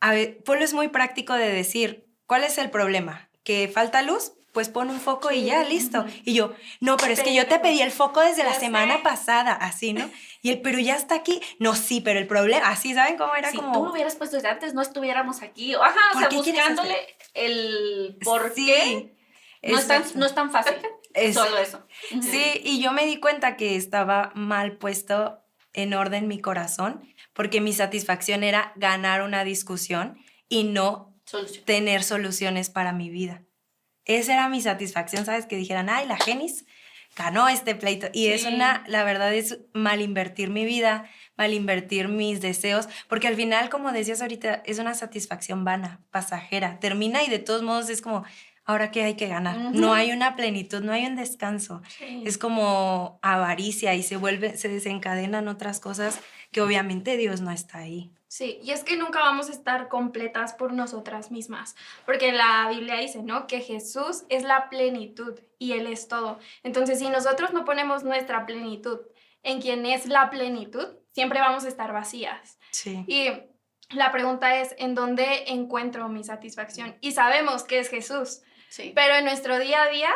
a 0.00 0.12
ver, 0.12 0.42
Polo 0.44 0.62
es 0.62 0.74
muy 0.74 0.88
práctico 0.88 1.32
de 1.32 1.48
decir, 1.48 2.06
¿cuál 2.26 2.44
es 2.44 2.58
el 2.58 2.68
problema? 2.68 3.30
¿Que 3.44 3.68
falta 3.68 4.02
luz? 4.02 4.32
pues 4.56 4.70
pon 4.70 4.88
un 4.88 5.00
foco 5.00 5.30
y 5.30 5.44
ya, 5.44 5.64
listo. 5.64 6.06
Y 6.24 6.32
yo, 6.32 6.54
no, 6.80 6.96
pero 6.96 7.12
es 7.12 7.22
que 7.22 7.34
yo 7.34 7.46
te 7.46 7.58
pedí 7.58 7.82
el 7.82 7.90
foco 7.90 8.22
desde 8.22 8.42
la 8.42 8.54
semana 8.54 8.96
sé. 8.96 9.02
pasada, 9.02 9.52
así, 9.52 9.92
¿no? 9.92 10.08
Y 10.40 10.48
él, 10.48 10.62
pero 10.62 10.78
ya 10.78 10.96
está 10.96 11.14
aquí. 11.14 11.42
No, 11.58 11.74
sí, 11.74 12.00
pero 12.00 12.18
el 12.18 12.26
problema, 12.26 12.66
así, 12.70 12.94
¿saben 12.94 13.18
cómo 13.18 13.36
era 13.36 13.50
si 13.50 13.58
como... 13.58 13.74
tú 13.74 13.84
lo 13.84 13.92
hubieras 13.92 14.16
puesto 14.16 14.36
desde 14.36 14.48
antes, 14.48 14.72
no 14.72 14.80
estuviéramos 14.80 15.42
aquí. 15.42 15.74
Ajá, 15.74 15.90
o 16.08 16.12
¿Por 16.14 16.22
sea, 16.22 16.30
buscándole 16.30 16.96
el 17.34 18.16
por 18.24 18.54
Sí, 18.54 18.64
qué. 18.64 19.14
No 19.62 19.78
es, 19.78 19.86
tan, 19.86 20.02
no 20.14 20.24
es 20.24 20.34
tan 20.34 20.50
fácil. 20.50 20.74
Es- 21.16 21.34
Solo 21.34 21.58
eso. 21.58 21.86
Sí, 22.20 22.60
y 22.64 22.80
yo 22.80 22.92
me 22.92 23.06
di 23.06 23.18
cuenta 23.18 23.56
que 23.56 23.74
estaba 23.76 24.30
mal 24.34 24.76
puesto 24.76 25.42
en 25.72 25.92
orden 25.94 26.28
mi 26.28 26.40
corazón, 26.40 27.02
porque 27.32 27.60
mi 27.60 27.72
satisfacción 27.72 28.42
era 28.44 28.72
ganar 28.76 29.22
una 29.22 29.42
discusión 29.44 30.18
y 30.48 30.64
no 30.64 31.14
Solución. 31.24 31.64
tener 31.64 32.02
soluciones 32.04 32.70
para 32.70 32.92
mi 32.92 33.10
vida. 33.10 33.42
Esa 34.04 34.34
era 34.34 34.48
mi 34.48 34.60
satisfacción, 34.60 35.24
¿sabes? 35.26 35.46
Que 35.46 35.56
dijeran, 35.56 35.88
ay, 35.90 36.06
la 36.06 36.16
Genis 36.16 36.64
ganó 37.16 37.48
este 37.48 37.74
pleito. 37.74 38.06
Y 38.12 38.28
es 38.28 38.44
una, 38.44 38.84
la 38.86 39.02
verdad 39.04 39.34
es 39.34 39.58
mal 39.74 40.00
invertir 40.00 40.48
mi 40.50 40.64
vida, 40.64 41.10
mal 41.36 41.52
invertir 41.52 42.08
mis 42.08 42.40
deseos, 42.40 42.88
porque 43.08 43.26
al 43.26 43.34
final, 43.36 43.68
como 43.68 43.90
decías 43.92 44.22
ahorita, 44.22 44.62
es 44.64 44.78
una 44.78 44.94
satisfacción 44.94 45.64
vana, 45.64 46.00
pasajera. 46.10 46.78
Termina 46.78 47.22
y 47.24 47.28
de 47.30 47.38
todos 47.38 47.62
modos 47.62 47.90
es 47.90 48.00
como, 48.00 48.24
ahora 48.66 48.90
qué 48.90 49.04
hay 49.04 49.14
que 49.14 49.28
ganar. 49.28 49.56
No 49.72 49.94
hay 49.94 50.12
una 50.12 50.36
plenitud, 50.36 50.82
no 50.82 50.92
hay 50.92 51.06
un 51.06 51.16
descanso. 51.16 51.82
Es 52.24 52.36
como 52.36 53.18
avaricia 53.22 53.94
y 53.94 54.02
se 54.02 54.16
vuelve, 54.16 54.56
se 54.56 54.68
desencadenan 54.68 55.48
otras 55.48 55.80
cosas 55.80 56.20
que 56.52 56.60
obviamente 56.60 57.16
Dios 57.16 57.40
no 57.40 57.50
está 57.50 57.78
ahí. 57.78 58.12
Sí, 58.28 58.58
y 58.62 58.72
es 58.72 58.82
que 58.82 58.96
nunca 58.96 59.20
vamos 59.20 59.48
a 59.48 59.52
estar 59.52 59.88
completas 59.88 60.52
por 60.52 60.72
nosotras 60.72 61.30
mismas, 61.30 61.76
porque 62.04 62.32
la 62.32 62.68
Biblia 62.68 62.96
dice, 62.96 63.22
¿no? 63.22 63.46
Que 63.46 63.60
Jesús 63.60 64.24
es 64.28 64.42
la 64.42 64.68
plenitud 64.68 65.38
y 65.58 65.72
Él 65.72 65.86
es 65.86 66.08
todo. 66.08 66.38
Entonces, 66.64 66.98
si 66.98 67.08
nosotros 67.08 67.52
no 67.52 67.64
ponemos 67.64 68.02
nuestra 68.02 68.44
plenitud 68.44 68.98
en 69.42 69.62
quien 69.62 69.86
es 69.86 70.06
la 70.06 70.28
plenitud, 70.28 70.86
siempre 71.12 71.40
vamos 71.40 71.64
a 71.64 71.68
estar 71.68 71.92
vacías. 71.92 72.58
Sí. 72.72 73.04
Y 73.06 73.28
la 73.90 74.10
pregunta 74.10 74.60
es, 74.60 74.74
¿en 74.76 74.94
dónde 74.96 75.44
encuentro 75.46 76.08
mi 76.08 76.24
satisfacción? 76.24 76.96
Y 77.00 77.12
sabemos 77.12 77.62
que 77.62 77.78
es 77.78 77.88
Jesús, 77.88 78.42
Sí. 78.76 78.92
pero 78.94 79.14
en 79.14 79.24
nuestro 79.24 79.58
día 79.58 79.82
a 79.84 79.88
día, 79.88 80.10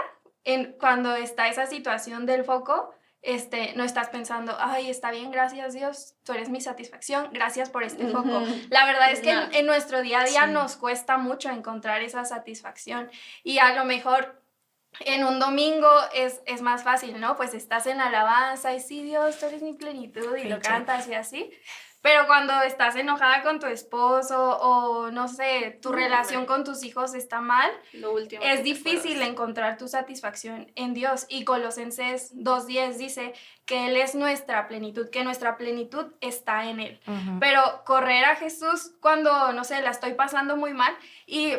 en, 0.44 0.72
cuando 0.78 1.14
está 1.16 1.48
esa 1.48 1.66
situación 1.66 2.26
del 2.26 2.44
foco, 2.44 2.94
este, 3.22 3.74
no 3.74 3.84
estás 3.84 4.08
pensando, 4.08 4.56
ay, 4.58 4.88
está 4.88 5.10
bien, 5.10 5.30
gracias 5.30 5.74
Dios, 5.74 6.14
tú 6.24 6.32
eres 6.32 6.48
mi 6.48 6.60
satisfacción, 6.60 7.28
gracias 7.32 7.68
por 7.68 7.82
este 7.84 8.06
foco. 8.08 8.38
Ujú. 8.38 8.54
La 8.70 8.86
verdad 8.86 9.10
es 9.12 9.20
que 9.20 9.34
No. 9.34 9.42
en, 9.42 9.54
en 9.54 9.66
nuestro 9.66 10.00
día 10.00 10.20
a 10.20 10.24
día 10.24 10.46
Sí. 10.46 10.52
nos 10.52 10.76
cuesta 10.76 11.18
mucho 11.18 11.50
encontrar 11.50 12.02
esa 12.02 12.24
satisfacción 12.24 13.10
y 13.44 13.58
a 13.58 13.74
lo 13.74 13.84
mejor 13.84 14.40
en 15.00 15.24
un 15.24 15.38
domingo 15.38 15.90
es, 16.14 16.40
es 16.46 16.62
más 16.62 16.82
fácil, 16.82 17.20
¿no? 17.20 17.36
Pues 17.36 17.54
estás 17.54 17.86
en 17.86 18.00
alabanza 18.00 18.72
y 18.74 18.80
sí, 18.80 19.02
Dios, 19.04 19.38
tú 19.38 19.46
eres 19.46 19.62
mi 19.62 19.74
plenitud 19.74 20.34
y 20.36 20.44
lo 20.44 20.58
cantas 20.60 21.06
y 21.06 21.14
así. 21.14 21.50
Pero 22.02 22.26
cuando 22.26 22.62
estás 22.62 22.96
enojada 22.96 23.42
con 23.42 23.60
tu 23.60 23.66
esposo 23.66 24.58
o 24.58 25.10
no 25.10 25.28
sé, 25.28 25.78
tu 25.82 25.90
No, 25.90 25.96
relación 25.96 26.46
con 26.46 26.64
tus 26.64 26.82
hijos 26.82 27.14
está 27.14 27.40
mal, 27.40 27.70
Lo 27.92 28.12
último. 28.12 28.42
es 28.42 28.62
difícil 28.64 29.20
encontrar 29.22 29.76
tu 29.76 29.86
satisfacción 29.86 30.72
en 30.76 30.94
Dios 30.94 31.26
y 31.28 31.44
Colosenses 31.44 32.34
2.10 32.36 32.94
dice 32.96 33.34
que 33.66 33.86
Él 33.86 33.96
es 33.96 34.14
nuestra 34.14 34.66
plenitud, 34.66 35.10
que 35.10 35.24
nuestra 35.24 35.56
plenitud 35.56 36.06
está 36.20 36.64
en 36.70 36.80
Él. 36.80 37.00
Pero 37.38 37.62
correr 37.84 38.24
a 38.24 38.36
Jesús 38.36 38.92
cuando, 39.00 39.52
no 39.52 39.64
sé, 39.64 39.82
la 39.82 39.90
estoy 39.90 40.14
pasando 40.14 40.56
muy 40.56 40.72
mal 40.72 40.96
y 41.26 41.54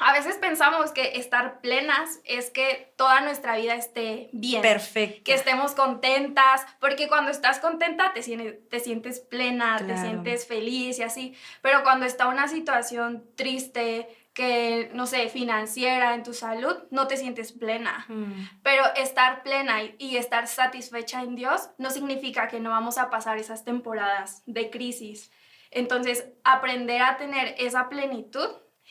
a 0.00 0.12
veces 0.12 0.36
pensamos 0.36 0.92
que 0.92 1.12
estar 1.18 1.60
plenas 1.60 2.20
es 2.24 2.50
que 2.50 2.92
toda 2.96 3.20
nuestra 3.20 3.56
vida 3.56 3.74
esté 3.74 4.30
bien. 4.32 4.62
Perfecto. 4.62 5.22
Que 5.24 5.34
estemos 5.34 5.72
contentas, 5.74 6.64
porque 6.80 7.08
cuando 7.08 7.30
estás 7.30 7.58
contenta 7.58 8.12
te, 8.12 8.22
sientes- 8.22 8.68
te 8.68 8.80
sientes 8.80 9.20
plena, 9.20 9.76
te 9.78 9.84
Claro. 9.86 10.00
sientes 10.02 10.46
feliz 10.46 10.98
y 10.98 11.02
así. 11.02 11.34
Pero 11.62 11.82
cuando 11.82 12.06
está 12.06 12.28
una 12.28 12.48
situación 12.48 13.24
triste, 13.36 14.08
que 14.34 14.90
no 14.94 15.06
sé, 15.06 15.28
financiera 15.30 16.14
en 16.14 16.22
tu 16.22 16.32
salud, 16.32 16.76
no 16.92 17.08
te 17.08 17.16
sientes 17.16 17.50
plena. 17.50 18.04
Mm, 18.08 18.44
Pero 18.62 18.84
estar 18.94 19.42
plena 19.42 19.82
y, 19.82 19.96
y 19.98 20.16
estar 20.16 20.46
satisfecha 20.46 21.22
en 21.22 21.34
Dios 21.34 21.70
no 21.78 21.90
significa 21.90 22.46
que 22.46 22.60
no 22.60 22.70
vamos 22.70 22.98
a 22.98 23.10
pasar 23.10 23.38
esas 23.38 23.64
temporadas 23.64 24.42
de 24.46 24.70
crisis. 24.70 25.32
Entonces, 25.72 26.24
aprender 26.44 27.02
a 27.02 27.16
tener 27.16 27.56
esa 27.58 27.88
plenitud 27.88 28.48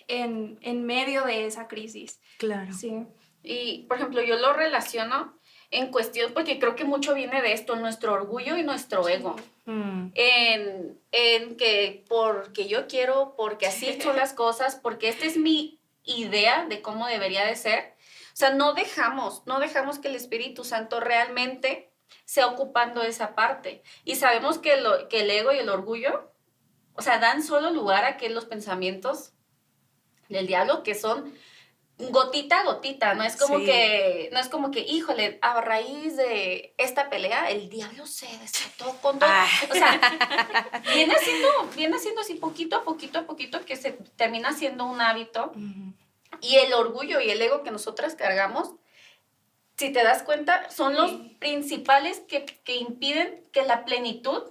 en, 0.08 0.58
en 0.62 0.86
medio 0.86 1.24
de 1.26 1.46
esa 1.46 1.68
crisis. 1.68 2.20
claro. 2.38 2.74
Sí. 2.74 3.06
Y, 3.44 3.86
por 3.88 3.98
ejemplo, 3.98 4.22
yo 4.22 4.36
lo 4.38 4.52
relaciono 4.54 5.38
en 5.72 5.92
cuestión, 5.92 6.34
porque 6.34 6.60
creo 6.60 6.76
que 6.76 6.84
mucho 6.84 7.14
viene 7.14 7.42
de 7.42 7.54
esto, 7.54 7.76
nuestro 7.76 8.14
orgullo 8.14 8.58
y 8.58 8.64
nuestro 8.64 9.08
ego. 9.08 9.36
Mm, 9.66 10.12
En, 10.16 11.00
en 11.12 11.56
que 11.56 12.04
porque 12.10 12.68
yo 12.68 12.88
quiero, 12.88 13.36
porque 13.38 13.68
así 13.68 14.02
son 14.02 14.16
las 14.16 14.34
cosas, 14.34 14.76
porque 14.76 15.08
esta 15.10 15.26
es 15.26 15.38
mi 15.38 15.80
idea 16.04 16.66
de 16.66 16.82
cómo 16.82 17.08
debería 17.08 17.46
de 17.46 17.56
ser. 17.56 17.96
O 18.34 18.36
sea, 18.36 18.52
no 18.52 18.74
dejamos, 18.74 19.44
no 19.46 19.60
dejamos 19.60 20.00
que 20.00 20.08
el 20.10 20.16
Espíritu 20.16 20.64
Santo 20.64 21.00
realmente 21.00 21.92
sea 22.26 22.48
ocupando 22.48 23.02
esa 23.02 23.36
parte. 23.36 23.82
Y 24.04 24.16
sabemos 24.16 24.58
que, 24.60 24.80
lo, 24.82 25.08
que 25.10 25.22
el 25.22 25.30
ego 25.32 25.52
y 25.54 25.58
el 25.60 25.70
orgullo, 25.70 26.32
o 26.94 27.02
sea, 27.02 27.20
dan 27.20 27.44
solo 27.44 27.72
lugar 27.72 28.04
a 28.06 28.18
que 28.18 28.30
los 28.30 28.46
pensamientos 28.46 29.34
del 30.30 30.48
diablo, 30.48 30.84
que 30.84 30.96
son 30.96 31.34
gotita 32.00 32.60
a 32.60 32.64
gotita, 32.64 33.16
no 33.16 33.24
es 33.24 33.36
como 33.38 33.58
Sí. 33.58 33.66
que, 33.66 34.30
no 34.32 34.40
es 34.40 34.50
como 34.50 34.70
que, 34.70 34.82
híjole, 34.82 35.40
a 35.42 35.60
raíz 35.62 36.16
de 36.16 36.76
esta 36.78 37.10
pelea, 37.10 37.50
el 37.50 37.70
diablo 37.70 38.06
se 38.06 38.28
desató 38.38 38.96
con 39.02 39.18
todo. 39.18 39.30
Ah. 39.32 39.48
O 39.72 39.74
sea, 39.74 40.00
viene 40.94 41.16
siendo, 41.20 41.50
viene 41.76 41.98
siendo 41.98 42.22
así 42.22 42.36
poquito 42.36 42.76
a 42.76 42.84
poquito 42.84 43.18
a 43.20 43.24
poquito 43.26 43.66
que 43.66 43.76
se 43.76 43.94
termina 44.16 44.54
siendo 44.54 44.86
un 44.86 45.02
hábito. 45.02 45.52
Y 46.42 46.58
el 46.58 46.74
orgullo 46.74 47.20
y 47.20 47.32
el 47.32 47.42
ego 47.42 47.64
que 47.64 47.72
nosotras 47.72 48.14
cargamos, 48.14 48.74
si 49.76 49.92
te 49.92 50.04
das 50.04 50.22
cuenta, 50.22 50.70
son 50.70 50.94
los 50.96 51.10
Sí. 51.10 51.36
principales 51.40 52.20
que, 52.28 52.46
que 52.46 52.76
impiden 52.76 53.44
que 53.52 53.64
la 53.64 53.86
plenitud 53.86 54.44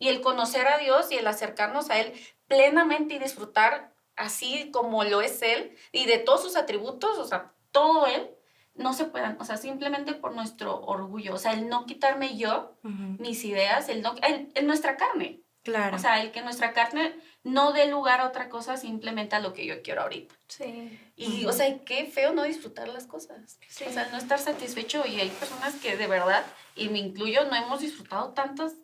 y 0.00 0.08
el 0.08 0.20
conocer 0.20 0.66
a 0.66 0.78
Dios 0.78 1.12
y 1.12 1.16
el 1.16 1.26
acercarnos 1.28 1.90
a 1.90 2.00
Él 2.00 2.12
plenamente 2.48 3.14
y 3.14 3.18
disfrutar 3.20 3.92
así 4.18 4.70
como 4.72 5.04
lo 5.04 5.20
es 5.20 5.40
Él 5.42 5.76
y 5.92 6.06
de 6.06 6.18
todos 6.18 6.42
sus 6.42 6.56
atributos, 6.56 7.18
o 7.18 7.24
sea, 7.26 7.52
todo 7.72 8.06
Él, 8.06 8.30
no 8.74 8.92
se 8.92 9.06
puedan, 9.06 9.36
o 9.40 9.44
sea, 9.44 9.56
simplemente 9.56 10.14
por 10.14 10.34
nuestro 10.34 10.80
orgullo, 10.82 11.34
o 11.34 11.38
sea, 11.38 11.52
el 11.52 11.68
no 11.68 11.84
quitarme 11.86 12.36
yo 12.36 12.78
Ujú, 12.84 13.16
mis 13.18 13.44
ideas, 13.44 13.88
el 13.88 14.02
no, 14.02 14.14
el, 14.22 14.52
el 14.54 14.66
nuestra 14.66 14.96
carne, 14.96 15.42
Claro. 15.64 15.96
o 15.96 15.98
sea, 15.98 16.22
el 16.22 16.30
que 16.30 16.42
nuestra 16.42 16.72
carne 16.72 17.14
no 17.42 17.72
dé 17.72 17.88
lugar 17.88 18.20
a 18.20 18.28
otra 18.28 18.48
cosa, 18.48 18.76
simplemente 18.76 19.34
a 19.36 19.40
lo 19.40 19.52
que 19.52 19.66
yo 19.66 19.82
quiero 19.82 20.02
ahorita. 20.02 20.34
Sí. 20.46 20.98
Y, 21.16 21.44
o 21.46 21.52
sea, 21.52 21.78
qué 21.84 22.06
feo 22.06 22.32
no 22.32 22.44
disfrutar 22.44 22.88
las 22.88 23.06
cosas. 23.06 23.58
Sí. 23.68 23.84
O 23.86 23.92
sea, 23.92 24.08
no 24.10 24.16
estar 24.18 24.38
satisfecho. 24.38 25.04
Y 25.06 25.20
hay 25.20 25.28
personas 25.30 25.74
que 25.76 25.96
de 25.96 26.06
verdad, 26.06 26.44
y 26.74 26.88
me 26.88 26.98
incluyo, 26.98 27.44
no 27.46 27.54
hemos 27.56 27.80
disfrutado 27.80 28.32
tantas 28.32 28.76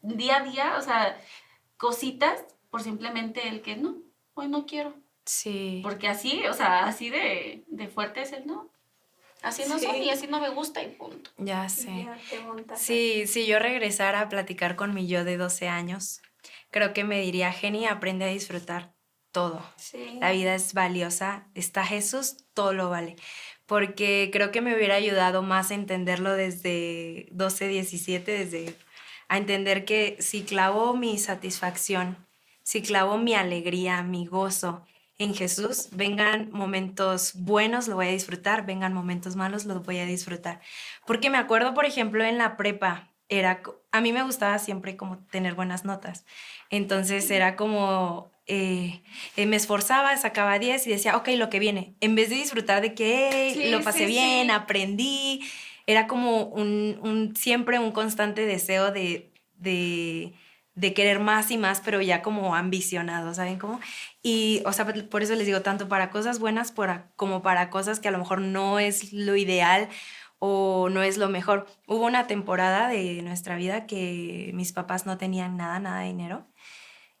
día 0.00 0.38
a 0.38 0.44
día, 0.44 0.74
o 0.78 0.82
sea, 0.82 1.18
cositas 1.76 2.44
por 2.70 2.82
simplemente 2.82 3.48
el 3.48 3.62
que 3.62 3.76
no, 3.76 3.96
hoy 4.40 4.48
no 4.48 4.66
quiero. 4.66 4.94
sí. 5.24 5.80
Porque 5.82 6.08
así, 6.08 6.42
o 6.46 6.54
sea, 6.54 6.86
así 6.86 7.10
de, 7.10 7.64
de 7.66 7.88
fuerte 7.88 8.22
es 8.22 8.32
el 8.32 8.46
no. 8.46 8.68
Así 9.42 9.62
no 9.68 9.78
soy 9.78 9.98
Sí. 9.98 10.02
y 10.04 10.10
así 10.10 10.26
no 10.26 10.40
me 10.40 10.48
gusta 10.48 10.82
y 10.82 10.88
punto. 10.88 11.30
Ya 11.36 11.68
sé. 11.68 12.06
Ya. 12.06 12.76
Sí, 12.76 13.26
si 13.28 13.46
yo 13.46 13.58
regresara 13.60 14.20
a 14.22 14.28
platicar 14.28 14.74
con 14.74 14.94
mi 14.94 15.06
yo 15.06 15.22
de 15.24 15.36
12 15.36 15.68
años, 15.68 16.20
creo 16.70 16.92
que 16.92 17.04
me 17.04 17.20
diría, 17.20 17.52
Jenny, 17.52 17.86
aprende 17.86 18.24
a 18.24 18.28
disfrutar 18.28 18.92
todo. 19.30 19.62
Sí. 19.76 20.16
La 20.20 20.32
vida 20.32 20.54
es 20.56 20.74
valiosa, 20.74 21.46
está 21.54 21.84
Jesús, 21.84 22.38
todo 22.54 22.72
lo 22.72 22.90
vale. 22.90 23.14
Porque 23.66 24.30
creo 24.32 24.50
que 24.50 24.60
me 24.62 24.74
hubiera 24.74 24.94
ayudado 24.96 25.42
más 25.42 25.70
a 25.70 25.74
entenderlo 25.74 26.32
desde 26.32 27.28
12, 27.30 27.68
17, 27.68 28.32
desde 28.44 28.74
a 29.28 29.36
entender 29.36 29.84
que 29.84 30.16
si 30.20 30.42
clavo 30.42 30.94
mi 30.96 31.18
satisfacción, 31.18 32.26
si 32.68 32.82
clavo 32.82 33.16
mi 33.16 33.32
alegría, 33.34 34.02
mi 34.02 34.26
gozo 34.26 34.84
en 35.16 35.34
Jesús, 35.34 35.88
vengan 35.92 36.50
momentos 36.52 37.32
buenos, 37.34 37.88
lo 37.88 37.94
voy 37.96 38.08
a 38.08 38.10
disfrutar, 38.10 38.66
vengan 38.66 38.92
momentos 38.92 39.36
malos, 39.36 39.64
los 39.64 39.84
voy 39.86 39.96
a 40.00 40.04
disfrutar. 40.04 40.60
Porque 41.06 41.30
me 41.30 41.38
acuerdo, 41.38 41.72
por 41.72 41.86
ejemplo, 41.86 42.22
en 42.24 42.36
la 42.36 42.58
prepa, 42.58 43.10
era, 43.30 43.62
a 43.90 44.00
mí 44.02 44.12
me 44.12 44.22
gustaba 44.22 44.58
siempre 44.58 44.98
como 44.98 45.16
tener 45.30 45.54
buenas 45.54 45.86
notas. 45.86 46.26
Entonces 46.68 47.30
era 47.30 47.56
como, 47.56 48.30
eh, 48.46 49.02
eh, 49.36 49.46
me 49.46 49.56
esforzaba, 49.56 50.14
sacaba 50.18 50.58
10 50.58 50.86
y 50.86 50.90
decía, 50.90 51.16
ok, 51.16 51.28
lo 51.38 51.48
que 51.48 51.60
viene. 51.60 51.94
En 52.00 52.14
vez 52.16 52.28
de 52.28 52.36
disfrutar 52.36 52.82
de 52.82 52.94
que 52.94 53.30
"Hey, 53.32 53.54
Sí, 53.54 53.70
lo 53.70 53.80
pasé 53.82 54.00
sí, 54.00 54.06
bien, 54.12 54.48
sí. 54.48 54.50
aprendí, 54.52 55.40
era 55.86 56.06
como 56.06 56.42
un, 56.44 56.98
un- 57.02 57.34
siempre 57.34 57.78
un 57.78 57.92
constante 57.92 58.44
deseo 58.44 58.92
de, 58.92 59.32
de, 59.56 60.34
de 60.78 60.94
querer 60.94 61.18
más 61.18 61.50
y 61.50 61.58
más, 61.58 61.80
pero 61.80 62.00
ya 62.00 62.22
como 62.22 62.54
ambicionados, 62.54 63.36
¿saben 63.36 63.58
cómo? 63.58 63.80
Y, 64.22 64.62
o 64.64 64.72
sea, 64.72 64.86
por 64.86 65.22
eso 65.22 65.34
les 65.34 65.46
digo, 65.46 65.60
tanto 65.60 65.88
para 65.88 66.10
cosas 66.10 66.38
buenas 66.38 66.72
como 67.16 67.42
para 67.42 67.68
cosas 67.68 67.98
que 67.98 68.08
a 68.08 68.10
lo 68.12 68.18
mejor 68.18 68.40
no 68.40 68.78
es 68.78 69.12
lo 69.12 69.34
ideal 69.34 69.88
o 70.38 70.88
no 70.88 71.02
es 71.02 71.18
lo 71.18 71.28
mejor. 71.28 71.66
Hubo 71.88 72.06
una 72.06 72.28
temporada 72.28 72.88
de 72.88 73.22
nuestra 73.22 73.56
vida 73.56 73.86
que 73.86 74.52
mis 74.54 74.72
papás 74.72 75.04
no 75.04 75.18
tenían 75.18 75.56
nada, 75.56 75.80
nada 75.80 76.02
de 76.02 76.08
dinero. 76.08 76.46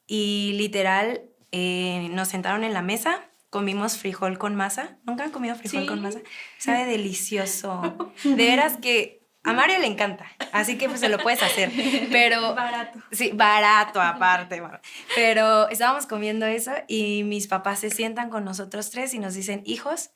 Y 0.06 0.52
literal, 0.56 1.22
eh, 1.50 2.08
nos 2.12 2.28
sentaron 2.28 2.62
en 2.62 2.72
la 2.72 2.82
mesa, 2.82 3.28
comimos 3.50 3.96
frijol 3.96 4.38
con 4.38 4.54
masa. 4.54 4.98
¿Nunca 5.02 5.24
han 5.24 5.32
comido 5.32 5.56
frijol 5.56 5.86
con 5.86 6.00
masa? 6.00 6.20
Sabe 6.58 6.84
delicioso. 6.86 8.12
De 8.22 8.36
veras 8.36 8.76
que 8.76 9.17
a 9.44 9.52
Mario 9.52 9.78
le 9.78 9.86
encanta, 9.86 10.26
así 10.52 10.76
que 10.76 10.88
pues 10.88 11.00
se 11.00 11.08
lo 11.08 11.18
puedes 11.18 11.42
hacer. 11.42 11.70
Pero. 12.12 12.54
Barato. 12.54 12.98
Sí, 13.12 13.30
barato 13.32 14.00
aparte. 14.00 14.62
Pero 15.14 15.68
estábamos 15.68 16.06
comiendo 16.06 16.44
eso 16.46 16.72
y 16.86 17.22
mis 17.24 17.46
papás 17.46 17.80
se 17.80 17.90
sientan 17.90 18.30
con 18.30 18.44
nosotros 18.44 18.90
tres 18.90 19.14
y 19.14 19.18
nos 19.18 19.34
dicen: 19.34 19.62
Hijos, 19.64 20.10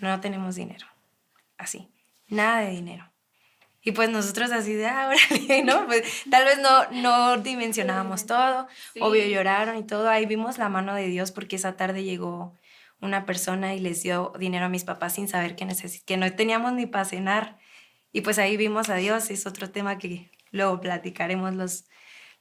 no 0.00 0.20
tenemos 0.20 0.56
dinero. 0.56 0.86
Así 1.56 1.88
nada 2.28 2.60
de 2.60 2.70
dinero. 2.70 3.10
Y 3.82 3.92
pues 3.92 4.08
nosotros 4.08 4.50
así 4.50 4.72
de, 4.72 4.86
ah, 4.86 5.10
¿no? 5.64 5.86
Pues 5.86 6.24
tal 6.30 6.44
vez 6.44 6.58
no, 6.58 6.90
no 6.90 7.36
dimensionábamos 7.38 8.26
todo, 8.26 8.66
obvio 9.00 9.26
lloraron 9.26 9.76
y 9.76 9.82
todo, 9.82 10.08
ahí 10.08 10.24
vimos 10.24 10.56
la 10.56 10.70
mano 10.70 10.94
de 10.94 11.06
Dios 11.08 11.32
porque 11.32 11.56
esa 11.56 11.76
tarde 11.76 12.02
llegó 12.02 12.54
una 13.00 13.26
persona 13.26 13.74
y 13.74 13.80
les 13.80 14.02
dio 14.02 14.32
dinero 14.38 14.66
a 14.66 14.70
mis 14.70 14.84
papás 14.84 15.14
sin 15.14 15.28
saber 15.28 15.54
que, 15.54 15.68
que 16.06 16.16
no 16.16 16.32
teníamos 16.32 16.72
ni 16.72 16.86
para 16.86 17.04
cenar. 17.04 17.58
Y 18.14 18.20
pues 18.20 18.38
ahí 18.38 18.56
vimos 18.56 18.90
a 18.90 18.94
Dios, 18.94 19.28
es 19.30 19.44
otro 19.44 19.70
tema 19.70 19.98
que 19.98 20.30
luego 20.52 20.80
platicaremos, 20.80 21.52
los, 21.52 21.86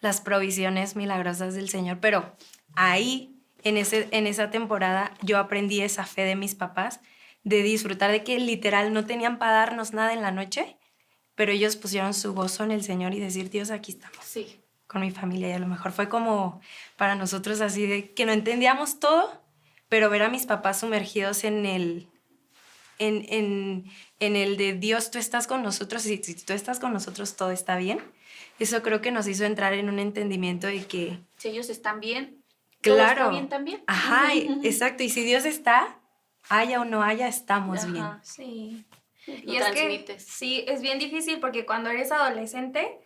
las 0.01 0.21
provisiones 0.21 0.95
milagrosas 0.95 1.55
del 1.55 1.67
Señor, 1.67 1.97
pero 1.99 2.37
ahí, 2.75 3.41
en, 3.63 3.77
ese, 3.77 4.07
en 4.11 4.27
esa 4.27 4.51
temporada, 4.51 5.15
yo 5.23 5.39
aprendí 5.39 5.81
esa 5.81 6.05
fe 6.05 6.25
de 6.25 6.35
mis 6.35 6.53
papás 6.53 6.99
de 7.43 7.63
disfrutar 7.63 8.11
de 8.11 8.23
que 8.23 8.39
literal 8.39 8.93
no 8.93 9.05
tenían 9.05 9.39
para 9.39 9.53
darnos 9.53 9.93
nada 9.93 10.13
en 10.13 10.21
la 10.21 10.29
noche, 10.29 10.77
pero 11.33 11.51
ellos 11.51 11.75
pusieron 11.75 12.13
su 12.13 12.35
gozo 12.35 12.63
en 12.63 12.69
el 12.69 12.83
Señor 12.83 13.15
y 13.15 13.19
decir, 13.19 13.49
Dios, 13.49 13.71
aquí 13.71 13.93
estamos. 13.93 14.23
Sí. 14.23 14.61
Con 14.85 15.01
mi 15.01 15.09
familia 15.09 15.49
y 15.49 15.53
a 15.53 15.59
lo 15.59 15.65
mejor 15.65 15.91
fue 15.91 16.07
como 16.07 16.61
para 16.97 17.15
nosotros 17.15 17.61
así 17.61 17.87
de 17.87 18.13
que 18.13 18.27
no 18.27 18.31
entendíamos 18.31 18.99
todo, 18.99 19.41
pero 19.89 20.11
ver 20.11 20.21
a 20.21 20.29
mis 20.29 20.45
papás 20.45 20.81
sumergidos 20.81 21.43
en 21.43 21.65
el, 21.65 22.12
en, 23.07 23.25
en, 23.29 23.85
en 24.19 24.35
el 24.35 24.57
de 24.57 24.73
Dios, 24.73 25.11
tú 25.11 25.19
estás 25.19 25.47
con 25.47 25.63
nosotros 25.63 26.05
y 26.05 26.17
si 26.23 26.35
tú 26.35 26.53
estás 26.53 26.79
con 26.79 26.93
nosotros 26.93 27.35
todo 27.35 27.51
está 27.51 27.77
bien. 27.77 27.99
Eso 28.59 28.81
creo 28.83 29.01
que 29.01 29.11
nos 29.11 29.27
hizo 29.27 29.45
entrar 29.45 29.73
en 29.73 29.89
un 29.89 29.99
entendimiento 29.99 30.67
de 30.67 30.85
que... 30.85 31.19
Si 31.37 31.49
ellos 31.49 31.69
están 31.69 31.99
bien, 31.99 32.43
claro. 32.81 32.99
Todo 32.99 33.09
está 33.09 33.29
bien 33.29 33.49
también. 33.49 33.83
Ajá, 33.87 34.33
exacto. 34.63 35.03
Y 35.03 35.09
si 35.09 35.23
Dios 35.23 35.45
está, 35.45 35.99
haya 36.49 36.81
o 36.81 36.85
no 36.85 37.03
haya, 37.03 37.27
estamos 37.27 37.91
bien. 37.91 38.05
Sí. 38.21 38.85
y 39.25 39.55
es 39.55 39.65
que 39.71 40.19
sí, 40.19 40.63
es 40.67 40.81
bien 40.81 40.99
difícil 40.99 41.39
porque 41.39 41.65
cuando 41.65 41.89
eres 41.89 42.11
adolescente 42.11 42.99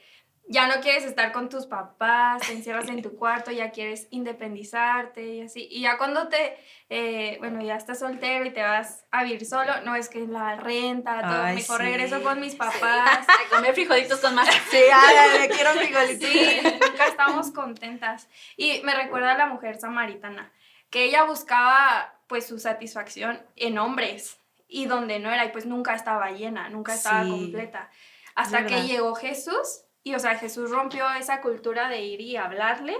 ya 0.50 0.68
no 0.68 0.82
quieres 0.82 1.04
estar 1.04 1.34
con 1.34 1.50
tus 1.50 1.66
papás, 1.66 2.42
te 2.48 2.54
encierras 2.54 2.88
en 2.88 3.02
tu 3.02 3.16
cuarto, 3.18 3.52
ya 3.52 3.72
quieres 3.72 4.08
independizarte 4.12 5.36
y 5.36 5.42
así. 5.42 5.68
Y 5.70 5.82
ya 5.82 5.98
cuando 5.98 6.30
te, 6.30 6.58
eh, 6.90 7.38
bueno, 7.40 7.62
ya 7.62 7.76
estás 7.76 8.00
soltero 8.00 8.46
y 8.46 8.52
te 8.52 8.62
vas 8.62 9.06
a 9.12 9.24
vivir 9.24 9.46
solo, 9.46 9.82
no 9.84 9.96
es 9.96 10.08
que 10.08 10.26
la 10.26 10.56
renta, 10.56 11.22
todo, 11.22 11.44
mejor 11.54 11.82
regreso 11.82 12.24
con 12.24 12.40
mis 12.40 12.56
papás. 12.56 13.28
A 13.28 13.56
comer 13.56 13.74
frijolitos 13.74 14.20
con 14.20 14.36
más. 14.36 14.48
Sí, 14.70 14.78
ay, 14.94 15.40
me 15.40 15.50
quiero 15.50 15.72
frijolitos. 15.72 16.30
Sí, 16.30 16.60
nunca 16.64 17.08
estamos 17.08 17.52
contentas. 17.52 18.30
Y 18.56 18.82
me 18.84 18.96
recuerda 18.96 19.34
a 19.34 19.38
la 19.38 19.48
mujer 19.48 19.78
samaritana, 19.80 20.52
que 20.90 21.04
ella 21.04 21.24
buscaba 21.24 22.14
pues 22.28 22.46
su 22.48 22.60
satisfacción 22.60 23.42
en 23.56 23.78
hombres 23.78 24.40
y 24.68 24.86
donde 24.86 25.20
no 25.20 25.32
era 25.32 25.46
y 25.46 25.50
pues 25.50 25.66
nunca 25.66 25.96
estaba 25.96 26.32
llena, 26.32 26.70
nunca 26.70 26.94
estaba 26.94 27.28
completa. 27.28 27.90
Hasta 28.36 28.66
que 28.66 28.84
llegó 28.84 29.16
Jesús 29.16 29.87
y 30.08 30.16
o 30.16 30.20
sea, 30.20 30.36
Jesús 30.36 30.72
rompió 30.72 31.06
esa 31.14 31.42
cultura 31.42 31.90
de 31.90 32.02
ir 32.02 32.22
y 32.22 32.38
hablarle 32.38 32.96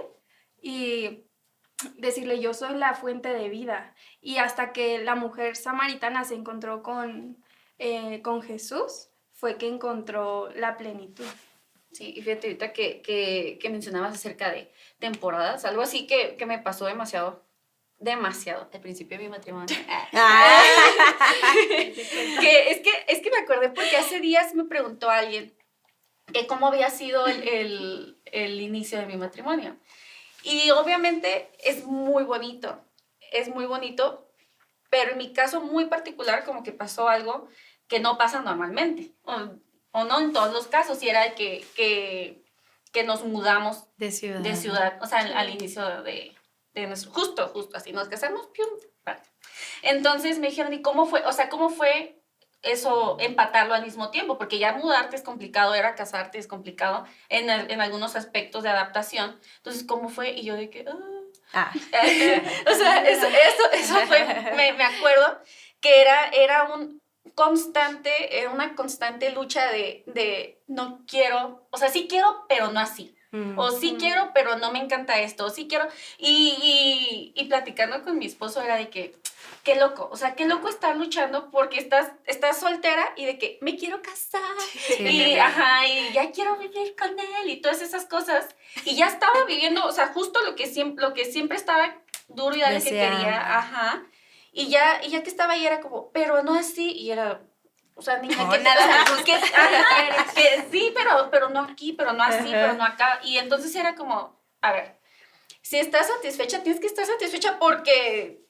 y 0.60 1.24
decirle 1.96 2.38
yo 2.38 2.52
soy 2.52 2.74
la 2.74 2.94
fuente 2.94 3.30
de 3.30 3.48
vida. 3.48 3.94
Y 4.20 4.36
hasta 4.36 4.72
que 4.74 4.98
la 4.98 5.14
mujer 5.14 5.56
samaritana 5.56 6.24
se 6.24 6.34
encontró 6.34 6.82
con, 6.82 7.42
eh, 7.78 8.20
con 8.20 8.42
Jesús, 8.42 9.08
fue 9.32 9.56
que 9.56 9.68
encontró 9.68 10.50
la 10.54 10.76
plenitud. 10.76 11.24
Sí, 11.92 12.12
y 12.14 12.20
fíjate 12.20 12.48
ahorita 12.48 12.72
que, 12.74 13.00
que, 13.00 13.58
que 13.58 13.70
mencionabas 13.70 14.12
acerca 14.12 14.50
de 14.50 14.70
temporadas, 14.98 15.64
algo 15.64 15.80
así 15.80 16.06
que, 16.06 16.36
que 16.36 16.44
me 16.44 16.58
pasó 16.58 16.84
demasiado 16.84 17.48
demasiado 18.00 18.68
al 18.72 18.80
principio 18.80 19.16
de 19.18 19.24
mi 19.24 19.30
matrimonio. 19.30 19.74
Ah. 20.12 20.62
que, 22.40 22.70
es, 22.70 22.80
que, 22.80 22.90
es 23.08 23.20
que 23.20 23.30
me 23.30 23.38
acordé 23.38 23.70
porque 23.70 23.96
hace 23.96 24.20
días 24.20 24.54
me 24.54 24.64
preguntó 24.64 25.10
alguien 25.10 25.57
que 26.32 26.46
cómo 26.46 26.68
había 26.68 26.90
sido 26.90 27.26
el, 27.26 28.20
el, 28.26 28.60
inicio 28.60 28.98
de 28.98 29.06
mi 29.06 29.16
matrimonio. 29.16 29.76
Y 30.42 30.70
obviamente 30.70 31.50
es 31.58 31.84
muy 31.84 32.24
bonito, 32.24 32.84
es 33.32 33.48
muy 33.48 33.66
bonito, 33.66 34.30
pero 34.90 35.12
en 35.12 35.18
mi 35.18 35.32
caso 35.32 35.60
muy 35.60 35.86
particular 35.86 36.44
como 36.44 36.62
que 36.62 36.72
pasó 36.72 37.08
algo 37.08 37.48
que 37.88 38.00
no 38.00 38.18
pasa 38.18 38.40
normalmente, 38.40 39.14
o, 39.22 39.34
o 39.92 40.04
no 40.04 40.20
en 40.20 40.32
todos 40.32 40.52
los 40.52 40.66
casos, 40.66 41.02
y 41.02 41.08
era 41.08 41.34
que, 41.34 41.64
que, 41.74 42.44
que 42.92 43.04
nos 43.04 43.24
mudamos 43.24 43.84
de 43.96 44.12
ciudad, 44.12 44.40
de 44.40 44.56
ciudad 44.56 44.98
o 45.02 45.06
sea, 45.06 45.20
al 45.20 45.50
inicio 45.50 46.02
de, 46.02 46.36
justo, 47.10 47.48
justo 47.48 47.76
así, 47.76 47.92
nos 47.92 48.08
casamos, 48.08 48.48
Entonces 49.82 50.38
me 50.38 50.48
dijeron, 50.48 50.72
¿y 50.72 50.82
cómo 50.82 51.06
fue? 51.06 51.22
O 51.26 51.32
sea, 51.32 51.48
¿cómo 51.48 51.70
fue 51.70 52.17
eso 52.62 53.16
empatarlo 53.20 53.74
al 53.74 53.84
mismo 53.84 54.10
tiempo? 54.10 54.38
Porque 54.38 54.58
ya 54.58 54.72
mudarte 54.72 55.16
es 55.16 55.22
complicado, 55.22 55.74
era 55.74 55.94
casarte 55.94 56.38
es 56.38 56.46
complicado 56.46 57.04
en, 57.28 57.50
en 57.50 57.80
algunos 57.80 58.16
aspectos 58.16 58.62
de 58.62 58.70
adaptación. 58.70 59.38
Entonces, 59.56 59.84
¿cómo 59.84 60.08
fue? 60.08 60.30
Y 60.30 60.44
yo 60.44 60.54
de 60.54 60.70
que... 60.70 60.84
Ah". 61.52 61.72
ah. 61.72 61.72
o 62.70 62.74
sea, 62.74 63.08
eso, 63.08 63.26
eso, 63.26 63.70
eso 63.72 63.94
fue, 64.06 64.24
me, 64.56 64.72
me, 64.72 64.84
acuerdo 64.84 65.40
que 65.80 66.00
era, 66.00 66.28
era 66.28 66.64
un 66.74 67.00
constante, 67.34 68.40
era 68.40 68.50
una 68.50 68.74
constante 68.74 69.30
lucha 69.30 69.70
de, 69.70 70.02
de 70.06 70.60
no 70.66 71.04
quiero, 71.06 71.66
o 71.70 71.76
sea, 71.78 71.88
sí 71.88 72.06
quiero, 72.08 72.44
pero 72.48 72.70
no 72.72 72.80
así. 72.80 73.14
O 73.56 73.70
sí 73.72 73.96
quiero, 73.98 74.30
pero 74.32 74.56
no 74.56 74.72
me 74.72 74.78
encanta 74.78 75.20
esto. 75.20 75.44
O 75.44 75.50
sí 75.50 75.68
quiero. 75.68 75.86
Y, 76.16 76.56
y, 76.62 77.32
y, 77.36 77.44
platicando 77.44 78.02
con 78.02 78.18
mi 78.18 78.24
esposo 78.24 78.62
era 78.62 78.76
de 78.76 78.88
que, 78.88 79.14
qué 79.68 79.78
loco. 79.78 80.08
O 80.10 80.16
sea, 80.16 80.34
qué 80.34 80.46
loco 80.46 80.68
estar 80.68 80.96
luchando 80.96 81.50
porque 81.50 81.78
estás, 81.78 82.10
estás 82.24 82.58
soltera 82.58 83.12
y 83.16 83.26
de 83.26 83.38
que 83.38 83.58
me 83.60 83.76
quiero 83.76 84.00
casar. 84.00 84.40
Y, 84.98 85.34
ajá, 85.34 85.86
y 85.86 86.12
ya 86.12 86.30
quiero 86.32 86.56
vivir 86.56 86.96
con 86.96 87.10
él 87.10 87.50
y 87.50 87.60
todas 87.60 87.82
esas 87.82 88.06
cosas. 88.06 88.56
Y 88.86 88.96
ya 88.96 89.08
estaba 89.08 89.44
viviendo, 89.44 89.84
o 89.84 89.92
sea, 89.92 90.08
justo 90.08 90.40
lo 90.42 90.54
que 90.54 90.66
siempre, 90.66 91.04
lo 91.04 91.12
que 91.12 91.26
siempre 91.26 91.58
estaba 91.58 91.98
duro 92.28 92.56
y 92.56 92.60
dale 92.60 92.82
que 92.82 92.90
quería. 92.90 93.58
Ajá. 93.58 94.04
Y 94.52 94.68
ya, 94.68 95.02
y 95.04 95.10
ya 95.10 95.22
que 95.22 95.28
estaba 95.28 95.52
ahí 95.52 95.66
era 95.66 95.80
como, 95.80 96.10
pero 96.12 96.42
no 96.42 96.54
así. 96.54 96.92
Y 96.92 97.10
era, 97.10 97.42
o 97.94 98.00
sea, 98.00 98.16
niña, 98.18 98.48
que, 98.50 98.58
nada, 98.60 99.04
que, 100.34 100.64
sí, 100.70 100.92
pero, 100.94 101.28
pero 101.30 101.50
no 101.50 101.60
aquí, 101.60 101.92
pero 101.92 102.14
no 102.14 102.22
así, 102.22 102.48
pero 102.50 102.72
no 102.72 102.84
acá. 102.84 103.20
Y 103.22 103.36
entonces 103.36 103.74
era 103.76 103.94
como, 103.94 104.40
a 104.62 104.72
ver, 104.72 104.98
si 105.60 105.78
estás 105.78 106.06
satisfecha, 106.06 106.62
tienes 106.62 106.80
que 106.80 106.86
estar 106.86 107.04
satisfecha 107.04 107.58
porque 107.58 108.47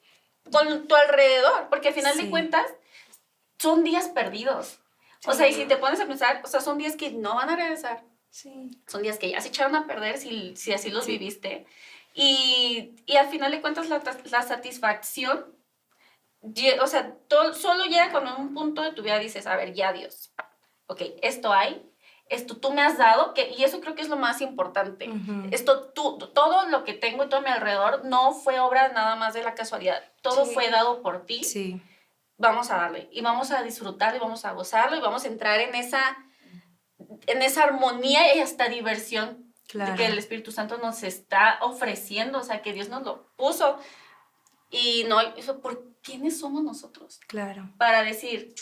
con 0.51 0.87
tu 0.87 0.95
alrededor, 0.95 1.67
porque 1.69 1.89
al 1.89 1.93
final 1.93 2.17
de 2.17 2.29
cuentas 2.29 2.65
son 3.57 3.83
días 3.83 4.07
perdidos. 4.09 4.79
O 5.25 5.33
sea, 5.33 5.47
y 5.47 5.53
si 5.53 5.65
te 5.65 5.77
pones 5.77 5.99
a 5.99 6.07
pensar, 6.07 6.41
o 6.43 6.47
sea, 6.47 6.61
son 6.61 6.77
días 6.77 6.95
que 6.95 7.11
no 7.11 7.35
van 7.35 7.49
a 7.49 7.55
regresar. 7.55 8.03
Sí. 8.29 8.71
Son 8.87 9.01
días 9.01 9.17
que 9.17 9.29
ya 9.29 9.41
se 9.41 9.49
echaron 9.49 9.75
a 9.75 9.85
perder 9.87 10.17
si, 10.17 10.55
si 10.55 10.71
así 10.71 10.89
los 10.89 11.07
viviste. 11.07 11.65
Y, 12.13 12.95
y, 13.05 13.17
al 13.17 13.27
final 13.29 13.51
de 13.51 13.61
cuentas 13.61 13.89
la, 13.89 14.01
la 14.31 14.41
satisfacción 14.43 15.45
o 16.81 16.87
sea, 16.87 17.15
todo, 17.27 17.53
solo 17.53 17.85
llega 17.85 18.11
cuando 18.11 18.35
en 18.35 18.41
un 18.41 18.53
punto 18.53 18.81
de 18.81 18.91
tu 18.93 19.03
vida 19.03 19.19
dices, 19.19 19.45
a 19.47 19.55
ver, 19.55 19.73
ya 19.73 19.91
Dios, 19.93 20.31
ok, 20.87 21.01
esto 21.21 21.51
hay, 21.51 21.88
esto 22.29 22.57
tú 22.57 22.71
me 22.71 22.81
has 22.81 22.97
dado, 22.97 23.33
que, 23.33 23.49
y 23.49 23.63
eso 23.63 23.81
creo 23.81 23.95
que 23.95 24.01
es 24.01 24.09
lo 24.09 24.15
más 24.15 24.41
importante. 24.41 25.09
Esto 25.51 25.91
tú, 25.93 26.17
todo 26.33 26.67
lo 26.69 26.83
que 26.83 26.93
tengo 26.93 27.23
y 27.23 27.29
todo 27.29 27.39
a 27.39 27.43
mi 27.43 27.49
alrededor 27.49 28.05
no 28.05 28.33
fue 28.33 28.59
obra 28.59 28.89
nada 28.89 29.15
más 29.15 29.33
de 29.33 29.43
la 29.43 29.55
casualidad, 29.55 30.01
todo 30.21 30.45
fue 30.45 30.69
dado 30.69 31.01
por 31.01 31.25
ti. 31.25 31.43
Sí. 31.43 31.81
Vamos 32.37 32.71
a 32.71 32.77
darle 32.77 33.09
y 33.11 33.21
vamos 33.21 33.51
a 33.51 33.63
disfrutar 33.63 34.15
y 34.15 34.19
vamos 34.19 34.45
a 34.45 34.53
gozarlo 34.53 34.95
y 34.95 35.01
vamos 35.01 35.25
a 35.25 35.27
entrar 35.27 35.59
en 35.59 35.75
esa, 35.75 36.17
en 37.27 37.41
esa 37.41 37.63
armonía 37.63 38.33
y 38.35 38.39
hasta 38.39 38.69
diversión 38.69 39.53
que 39.67 40.05
el 40.05 40.17
Espíritu 40.17 40.51
Santo 40.51 40.77
nos 40.77 41.03
está 41.03 41.59
ofreciendo, 41.61 42.39
o 42.39 42.43
sea, 42.43 42.61
que 42.61 42.73
Dios 42.73 42.89
nos 42.89 43.03
lo 43.03 43.27
puso. 43.35 43.77
Y 44.71 45.03
no, 45.07 45.19
eso, 45.19 45.59
¿por 45.61 45.93
quiénes 46.01 46.39
somos 46.39 46.63
nosotros? 46.63 47.19
Claro. 47.27 47.69
Para 47.77 48.03
decir, 48.03 48.53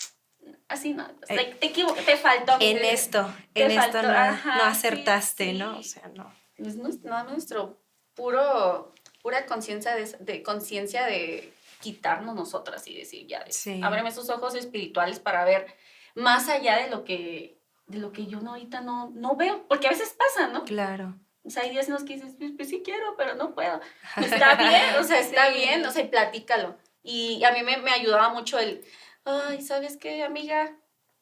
así 0.68 0.94
no, 0.94 1.08
te, 1.28 1.36
te, 1.60 1.70
te 1.70 2.18
faltó. 2.18 2.58
En 2.60 2.78
esto, 2.84 3.32
en 3.54 3.72
esto 3.72 4.02
no, 4.02 4.10
no 4.12 4.64
acertaste, 4.64 5.54
¿no? 5.54 5.80
O 5.80 5.84
sea, 5.84 6.08
no. 6.14 6.34
es 6.58 6.76
nuestro, 6.76 7.24
nuestro 7.24 7.82
puro, 8.14 8.94
pura 9.22 9.46
conciencia 9.46 9.96
de, 9.96 10.06
de 10.20 10.44
conciencia 10.44 11.06
de 11.06 11.54
quitarnos 11.80 12.36
nosotras 12.36 12.88
y 12.88 12.96
decir, 12.98 13.28
ya, 13.28 13.46
Sí. 13.50 13.80
ábreme 13.84 14.10
esos 14.10 14.30
ojos 14.30 14.56
espirituales 14.56 15.20
para 15.20 15.46
ver 15.46 15.68
más 16.16 16.50
allá 16.50 16.78
de 16.78 16.90
lo 16.90 17.04
que, 17.04 17.60
de 17.86 18.00
lo 18.00 18.12
que 18.12 18.26
yo 18.26 18.42
no, 18.42 18.52
ahorita 18.52 18.82
no, 18.82 19.12
no 19.14 19.36
veo, 19.36 19.68
porque 19.68 19.88
a 19.88 19.92
veces 19.92 20.16
pasa, 20.18 20.48
¿no? 20.48 20.66
Claro. 20.66 21.16
O 21.44 21.50
sea, 21.50 21.64
hay 21.64 21.70
días 21.70 21.88
en 21.88 21.94
los 21.94 22.04
que 22.04 22.16
dices, 22.16 22.34
pues, 22.38 22.52
pues 22.58 22.68
sí 22.70 22.82
quiero, 22.84 23.16
pero 23.16 23.36
no 23.36 23.54
puedo. 23.54 23.80
Está 24.18 24.56
bien, 24.56 24.96
o 25.00 25.04
sea, 25.04 25.20
está 25.20 25.48
Sí. 25.48 25.54
bien, 25.60 25.86
o 25.86 25.92
sea, 25.92 26.10
platícalo. 26.10 26.76
Y 27.04 27.42
a 27.46 27.52
mí 27.54 27.64
me, 27.64 27.78
me 27.78 27.92
ayudaba 27.92 28.30
mucho 28.34 28.60
el, 28.60 28.84
ay, 29.28 29.62
¿sabes 29.62 29.98
qué, 29.98 30.24
amiga? 30.24 30.76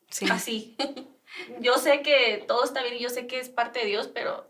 Sí. 0.09 0.25
Así. 0.29 0.77
yo 1.59 1.77
sé 1.77 2.01
que 2.01 2.43
todo 2.47 2.63
está 2.63 2.81
bien 2.83 2.95
y 2.95 2.99
yo 2.99 3.09
sé 3.09 3.27
que 3.27 3.39
es 3.39 3.49
parte 3.49 3.79
de 3.79 3.85
Dios, 3.85 4.07
pero 4.07 4.49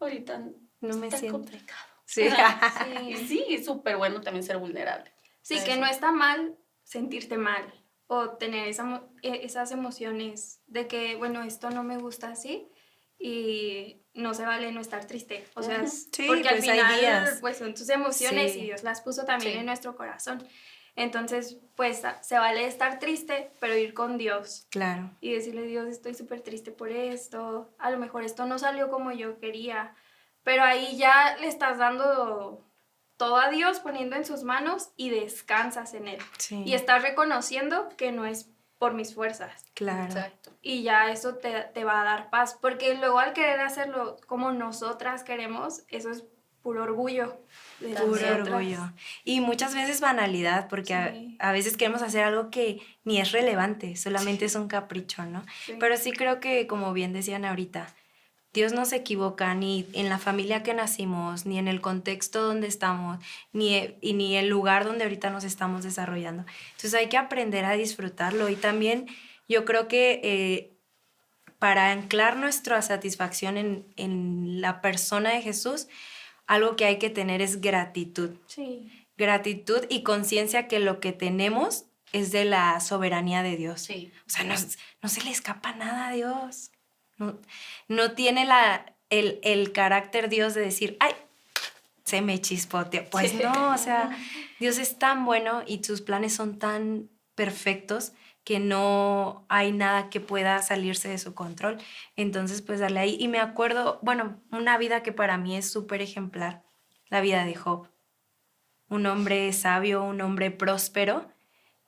ahorita 0.00 0.42
No 0.80 0.96
me 0.96 1.06
está 1.06 1.18
siento. 1.18 1.38
complicado. 1.38 1.80
Sí. 2.06 2.28
Sí, 3.28 3.44
es 3.50 3.64
súper 3.64 3.96
bueno 3.96 4.20
también 4.20 4.42
ser 4.44 4.58
vulnerable. 4.58 5.12
Sí, 5.42 5.54
Eso. 5.54 5.66
que 5.66 5.76
no 5.76 5.86
está 5.86 6.10
mal 6.12 6.56
sentirte 6.84 7.36
mal 7.38 7.62
o 8.06 8.30
tener 8.30 8.68
esa 8.68 9.02
e- 9.22 9.44
esas 9.44 9.70
emociones 9.72 10.60
de 10.66 10.86
que, 10.86 11.16
bueno, 11.16 11.42
esto 11.42 11.70
no 11.70 11.82
me 11.82 11.96
gusta 11.98 12.28
así 12.28 12.68
y 13.18 14.02
no 14.14 14.34
se 14.34 14.44
vale 14.44 14.70
no 14.72 14.80
estar 14.80 15.06
triste. 15.06 15.46
O 15.54 15.62
sea, 15.62 15.86
Sí, 15.86 16.26
porque 16.26 16.48
al 16.48 16.56
pues 16.58 16.68
hay 16.68 16.78
final 16.80 17.00
días. 17.00 17.38
pues 17.40 17.56
son 17.58 17.74
tus 17.74 17.88
emociones 17.88 18.52
Sí. 18.52 18.60
y 18.60 18.64
Dios 18.64 18.82
las 18.82 19.00
puso 19.00 19.24
también 19.24 19.52
Sí. 19.54 19.58
en 19.60 19.66
nuestro 19.66 19.96
corazón. 19.96 20.46
Entonces, 20.96 21.58
pues 21.76 22.02
se 22.20 22.38
vale 22.38 22.66
estar 22.66 22.98
triste, 23.00 23.50
pero 23.60 23.76
ir 23.76 23.94
con 23.94 24.16
Dios 24.16 24.66
Claro. 24.70 25.10
y 25.20 25.32
decirle, 25.32 25.62
Dios, 25.62 25.88
estoy 25.88 26.14
súper 26.14 26.40
triste 26.40 26.70
por 26.70 26.90
esto, 26.90 27.74
a 27.78 27.90
lo 27.90 27.98
mejor 27.98 28.22
esto 28.22 28.46
no 28.46 28.58
salió 28.58 28.90
como 28.90 29.10
yo 29.10 29.38
quería, 29.40 29.94
pero 30.44 30.62
ahí 30.62 30.96
ya 30.96 31.36
le 31.40 31.48
estás 31.48 31.78
dando 31.78 32.64
todo 33.16 33.36
a 33.36 33.48
Dios, 33.48 33.80
poniendo 33.80 34.16
en 34.16 34.24
sus 34.24 34.42
manos 34.44 34.90
y 34.96 35.10
descansas 35.10 35.94
en 35.94 36.08
Él. 36.08 36.18
Sí. 36.38 36.62
Y 36.64 36.74
estás 36.74 37.02
reconociendo 37.02 37.88
que 37.96 38.12
no 38.12 38.24
es 38.26 38.50
por 38.78 38.92
mis 38.94 39.14
fuerzas. 39.14 39.64
Claro. 39.74 40.04
Exacto. 40.04 40.50
Y 40.60 40.82
ya 40.82 41.10
eso 41.10 41.36
te, 41.36 41.62
te 41.72 41.84
va 41.84 42.02
a 42.02 42.04
dar 42.04 42.30
paz, 42.30 42.58
porque 42.60 42.94
luego 42.96 43.18
al 43.18 43.32
querer 43.32 43.60
hacerlo 43.60 44.16
como 44.26 44.52
nosotras 44.52 45.24
queremos, 45.24 45.84
eso 45.88 46.10
es 46.10 46.24
puro 46.64 46.82
orgullo. 46.82 47.36
de 47.80 47.90
Puro 47.90 48.06
nosotras. 48.06 48.48
orgullo. 48.48 48.92
Y 49.24 49.40
muchas 49.40 49.74
veces 49.74 50.00
banalidad, 50.00 50.68
porque 50.68 50.94
a- 50.94 51.12
Sí. 51.12 51.36
a, 51.38 51.52
veces 51.52 51.76
queremos 51.76 52.00
hacer 52.02 52.24
algo 52.24 52.48
que 52.50 52.80
ni 53.04 53.20
es 53.20 53.32
relevante, 53.32 53.96
solamente 53.96 54.46
es 54.46 54.54
un 54.54 54.68
capricho, 54.68 55.24
¿no? 55.26 55.44
Sí. 55.66 55.74
Pero 55.78 55.96
sí 55.98 56.12
creo 56.12 56.40
que, 56.40 56.66
como 56.66 56.92
bien 56.94 57.12
decían 57.12 57.44
ahorita, 57.44 57.86
Dios 58.54 58.72
no 58.72 58.84
se 58.86 58.96
equivoca 58.96 59.52
ni 59.54 59.86
en 59.92 60.08
la 60.08 60.18
familia 60.18 60.62
que 60.62 60.72
nacimos, 60.72 61.44
ni 61.44 61.58
en 61.58 61.68
el 61.68 61.80
contexto 61.82 62.42
donde 62.42 62.68
estamos, 62.68 63.18
ni, 63.52 63.74
e- 63.74 63.98
y 64.00 64.14
ni 64.14 64.36
el 64.36 64.48
lugar 64.48 64.84
donde 64.84 65.04
ahorita 65.04 65.28
nos 65.28 65.44
estamos 65.44 65.82
desarrollando. 65.82 66.44
Entonces 66.76 66.94
hay 66.94 67.08
que 67.08 67.18
aprender 67.18 67.64
a 67.66 67.72
disfrutarlo 67.72 68.48
y 68.48 68.56
también 68.56 69.06
yo 69.48 69.64
creo 69.66 69.88
que 69.88 70.20
eh, 70.24 70.70
para 71.58 71.90
anclar 71.90 72.36
nuestra 72.36 72.80
satisfacción 72.82 73.58
en, 73.58 73.84
en 73.96 74.60
la 74.62 74.80
persona 74.80 75.30
de 75.30 75.42
Jesús, 75.42 75.88
algo 76.46 76.76
que 76.76 76.84
hay 76.84 76.98
que 76.98 77.10
tener 77.10 77.40
es 77.42 77.60
gratitud. 77.60 78.30
Sí. 78.46 78.90
Gratitud 79.16 79.84
y 79.88 80.02
conciencia 80.02 80.66
que 80.68 80.78
lo 80.80 81.00
que 81.00 81.12
tenemos 81.12 81.84
es 82.12 82.32
de 82.32 82.44
la 82.44 82.80
soberanía 82.80 83.42
de 83.42 83.56
Dios. 83.56 83.80
Sí. 83.82 84.12
O 84.26 84.30
sea, 84.30 84.44
no, 84.44 84.54
no 85.02 85.08
se 85.08 85.22
le 85.22 85.30
escapa 85.30 85.72
nada 85.74 86.08
a 86.08 86.12
Dios. 86.12 86.70
No, 87.16 87.38
no 87.88 88.12
tiene 88.12 88.44
la, 88.44 88.94
el, 89.10 89.38
el 89.42 89.72
carácter 89.72 90.28
Dios 90.28 90.54
de 90.54 90.60
decir, 90.62 90.96
ay, 91.00 91.12
se 92.04 92.20
me 92.22 92.40
chispoteó. 92.40 93.04
Pues 93.10 93.30
Sí. 93.30 93.40
no, 93.42 93.72
o 93.72 93.78
sea, 93.78 94.10
Dios 94.60 94.78
es 94.78 94.98
tan 94.98 95.24
bueno 95.24 95.62
y 95.66 95.82
sus 95.84 96.00
planes 96.02 96.34
son 96.34 96.58
tan 96.58 97.08
perfectos 97.34 98.12
que 98.44 98.60
no 98.60 99.46
hay 99.48 99.72
nada 99.72 100.10
que 100.10 100.20
pueda 100.20 100.60
salirse 100.62 101.08
de 101.08 101.18
su 101.18 101.34
control. 101.34 101.78
Entonces, 102.14 102.60
pues 102.62 102.78
darle 102.78 103.00
ahí. 103.00 103.16
Y 103.18 103.28
me 103.28 103.40
acuerdo, 103.40 103.98
bueno, 104.02 104.40
una 104.52 104.76
vida 104.78 105.02
que 105.02 105.12
para 105.12 105.38
mí 105.38 105.56
es 105.56 105.70
súper 105.70 106.02
ejemplar, 106.02 106.62
la 107.08 107.20
vida 107.22 107.44
de 107.44 107.54
Job. 107.54 107.88
Un 108.88 109.06
hombre 109.06 109.50
sabio, 109.54 110.04
un 110.04 110.20
hombre 110.20 110.50
próspero, 110.50 111.26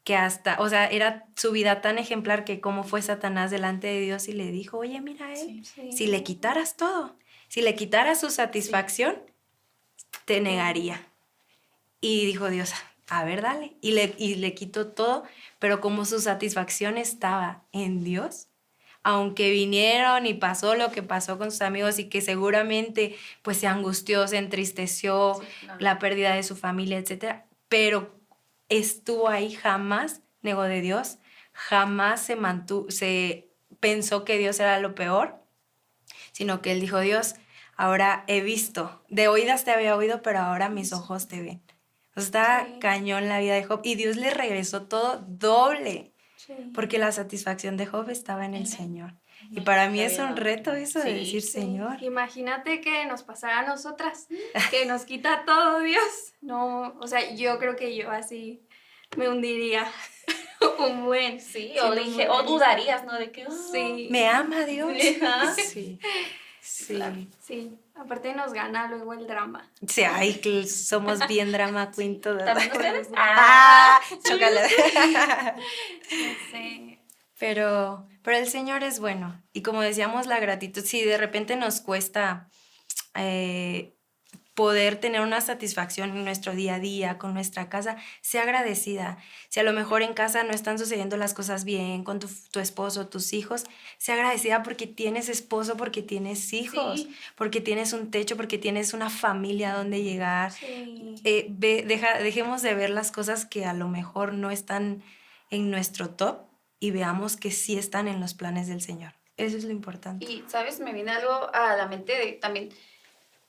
que 0.02 0.16
hasta, 0.16 0.56
o 0.60 0.68
sea, 0.68 0.86
era 0.86 1.26
su 1.36 1.52
vida 1.52 1.80
tan 1.82 1.98
ejemplar 1.98 2.44
que 2.44 2.60
como 2.60 2.84
fue 2.84 3.02
Satanás 3.02 3.50
delante 3.50 3.88
de 3.88 4.00
Dios 4.00 4.28
y 4.28 4.32
le 4.32 4.50
dijo, 4.50 4.78
oye, 4.78 5.00
mira 5.00 5.32
él, 5.32 5.64
Sí. 5.64 5.64
Sí. 5.64 5.92
si 5.92 6.06
le 6.06 6.22
quitaras 6.22 6.76
todo, 6.76 7.16
si 7.48 7.60
le 7.60 7.74
quitaras 7.74 8.20
su 8.20 8.30
satisfacción, 8.30 9.16
te 10.24 10.40
negaría. 10.40 11.04
Y 12.00 12.24
dijo 12.24 12.48
Dios, 12.48 12.72
a 13.08 13.24
ver, 13.24 13.42
dale. 13.42 13.76
Y 13.80 13.92
le, 13.92 14.14
y 14.18 14.34
le 14.36 14.54
quitó 14.54 14.88
todo, 14.88 15.24
pero 15.58 15.80
como 15.80 16.04
su 16.04 16.20
satisfacción 16.20 16.98
estaba 16.98 17.64
en 17.72 18.02
Dios, 18.04 18.48
aunque 19.02 19.50
vinieron 19.50 20.26
y 20.26 20.34
pasó 20.34 20.74
lo 20.74 20.90
que 20.90 21.02
pasó 21.04 21.38
con 21.38 21.52
sus 21.52 21.60
amigos 21.62 21.98
y 22.00 22.08
que 22.08 22.20
seguramente 22.20 23.14
pues 23.42 23.58
se 23.58 23.68
angustió, 23.68 24.26
se 24.26 24.38
entristeció, 24.38 25.34
Sí, 25.40 25.46
claro. 25.60 25.78
la 25.80 25.98
pérdida 26.00 26.34
de 26.34 26.42
su 26.42 26.56
familia, 26.56 26.98
etcétera, 26.98 27.46
pero 27.68 28.18
estuvo 28.68 29.28
ahí 29.28 29.52
jamás 29.52 30.22
negó 30.42 30.62
de 30.64 30.80
Dios, 30.80 31.18
jamás 31.52 32.20
se 32.22 32.34
mantuvo, 32.34 32.90
se 32.90 33.48
pensó 33.78 34.24
que 34.24 34.38
Dios 34.38 34.58
era 34.58 34.80
lo 34.80 34.94
peor, 34.96 35.36
sino 36.32 36.60
que 36.60 36.72
él 36.72 36.80
dijo, 36.80 36.98
Dios, 36.98 37.36
ahora 37.76 38.24
he 38.26 38.40
visto, 38.40 39.04
de 39.08 39.28
oídas 39.28 39.64
te 39.64 39.70
había 39.70 39.96
oído, 39.96 40.22
pero 40.22 40.40
ahora 40.40 40.68
mis 40.68 40.92
ojos 40.92 41.28
te 41.28 41.40
ven. 41.40 41.62
O 42.16 42.20
sea, 42.20 42.26
está 42.60 42.66
Sí. 42.66 42.78
cañón 42.80 43.28
la 43.28 43.38
vida 43.40 43.54
de 43.54 43.64
Job 43.64 43.80
y 43.84 43.94
Dios 43.94 44.16
le 44.16 44.30
regresó 44.30 44.82
todo 44.86 45.24
doble, 45.28 46.12
Sí. 46.36 46.54
porque 46.74 46.98
la 46.98 47.12
satisfacción 47.12 47.76
de 47.76 47.86
Job 47.86 48.08
estaba 48.10 48.44
en 48.46 48.54
el. 48.54 48.66
Señor. 48.66 49.12
Y 49.50 49.60
para 49.60 49.90
mí 49.90 50.00
es 50.00 50.18
un 50.18 50.34
reto 50.36 50.72
eso 50.72 50.98
de 51.00 51.04
Sí, 51.10 51.12
decir, 51.18 51.42
Sí, 51.42 51.48
Señor. 51.48 52.02
Imagínate 52.02 52.80
que 52.80 53.04
nos 53.04 53.22
pasara 53.22 53.60
a 53.60 53.66
nosotras, 53.66 54.28
que 54.70 54.86
nos 54.86 55.04
quita 55.04 55.44
todo 55.44 55.80
Dios. 55.80 56.32
No, 56.40 56.96
o 57.00 57.06
sea, 57.06 57.34
yo 57.34 57.58
creo 57.58 57.76
que 57.76 57.94
yo 57.94 58.10
así 58.10 58.66
me 59.16 59.28
hundiría 59.28 59.86
un 60.78 61.04
buen. 61.04 61.40
Sí, 61.40 61.74
o, 61.82 61.94
dije, 61.94 62.28
o 62.30 62.42
dudarías, 62.44 63.04
¿no? 63.04 63.12
De 63.18 63.30
que, 63.30 63.42
ah, 63.44 63.50
Sí. 63.72 64.08
¿Me 64.10 64.26
ama 64.26 64.64
Dios? 64.64 64.90
Sí. 65.56 65.98
Sí. 66.60 66.98
Sí, 67.40 67.78
aparte 67.98 68.34
nos 68.34 68.52
gana 68.52 68.88
luego 68.88 69.12
el 69.14 69.26
drama. 69.26 69.70
Sí, 69.86 70.02
ay, 70.02 70.34
que 70.40 70.66
somos 70.66 71.26
bien 71.26 71.52
drama 71.52 71.90
queen 71.96 72.20
todas. 72.20 72.44
¿También 72.44 72.72
ustedes? 72.72 73.08
Ah, 73.16 74.00
chócala. 74.24 74.62
No 74.62 74.68
sé. 76.50 77.00
Pero, 77.38 78.08
pero 78.22 78.36
el 78.38 78.48
Señor 78.48 78.82
es 78.82 78.98
bueno. 78.98 79.42
Y 79.52 79.62
como 79.62 79.82
decíamos, 79.82 80.26
la 80.26 80.40
gratitud, 80.40 80.82
si 80.84 81.04
de 81.04 81.18
repente 81.18 81.56
nos 81.56 81.80
cuesta 81.80 82.48
eh, 83.14 83.94
poder 84.56 84.96
tener 84.96 85.20
una 85.20 85.42
satisfacción 85.42 86.16
en 86.16 86.24
nuestro 86.24 86.52
día 86.54 86.76
a 86.76 86.78
día, 86.80 87.18
con 87.18 87.34
nuestra 87.34 87.68
casa, 87.68 87.96
sea 88.22 88.42
agradecida. 88.42 89.18
Si 89.50 89.60
a 89.60 89.62
lo 89.62 89.74
mejor 89.74 90.00
en 90.02 90.14
casa 90.14 90.44
no 90.44 90.52
están 90.52 90.78
sucediendo 90.78 91.18
las 91.18 91.34
cosas 91.34 91.64
bien 91.64 92.02
con 92.04 92.18
tu, 92.20 92.28
tu 92.50 92.58
esposo, 92.58 93.06
tus 93.06 93.34
hijos, 93.34 93.64
sea 93.98 94.14
agradecida 94.14 94.62
porque 94.62 94.86
tienes 94.86 95.28
esposo, 95.28 95.76
porque 95.76 96.00
tienes 96.02 96.54
hijos, 96.54 97.02
Sí. 97.02 97.14
porque 97.36 97.60
tienes 97.60 97.92
un 97.92 98.10
techo, 98.10 98.34
porque 98.38 98.56
tienes 98.56 98.94
una 98.94 99.10
familia 99.10 99.74
donde 99.74 100.02
llegar. 100.02 100.50
Sí. 100.52 101.14
Eh, 101.24 101.46
ve- 101.50 101.84
deja- 101.86 102.18
dejemos 102.18 102.62
de 102.62 102.74
ver 102.74 102.88
las 102.88 103.12
cosas 103.12 103.44
que 103.44 103.66
a 103.66 103.74
lo 103.74 103.88
mejor 103.88 104.32
no 104.32 104.50
están 104.50 105.02
en 105.50 105.70
nuestro 105.70 106.08
top 106.08 106.38
y 106.80 106.92
veamos 106.92 107.36
que 107.36 107.50
sí 107.50 107.76
están 107.76 108.08
en 108.08 108.20
los 108.20 108.32
planes 108.32 108.68
del 108.68 108.80
Señor. 108.80 109.12
Eso 109.36 109.58
es 109.58 109.64
lo 109.64 109.70
importante. 109.70 110.24
Y, 110.24 110.44
¿sabes? 110.48 110.80
Me 110.80 110.94
viene 110.94 111.10
algo 111.10 111.54
a 111.54 111.76
la 111.76 111.86
mente 111.88 112.12
de 112.16 112.32
también 112.32 112.70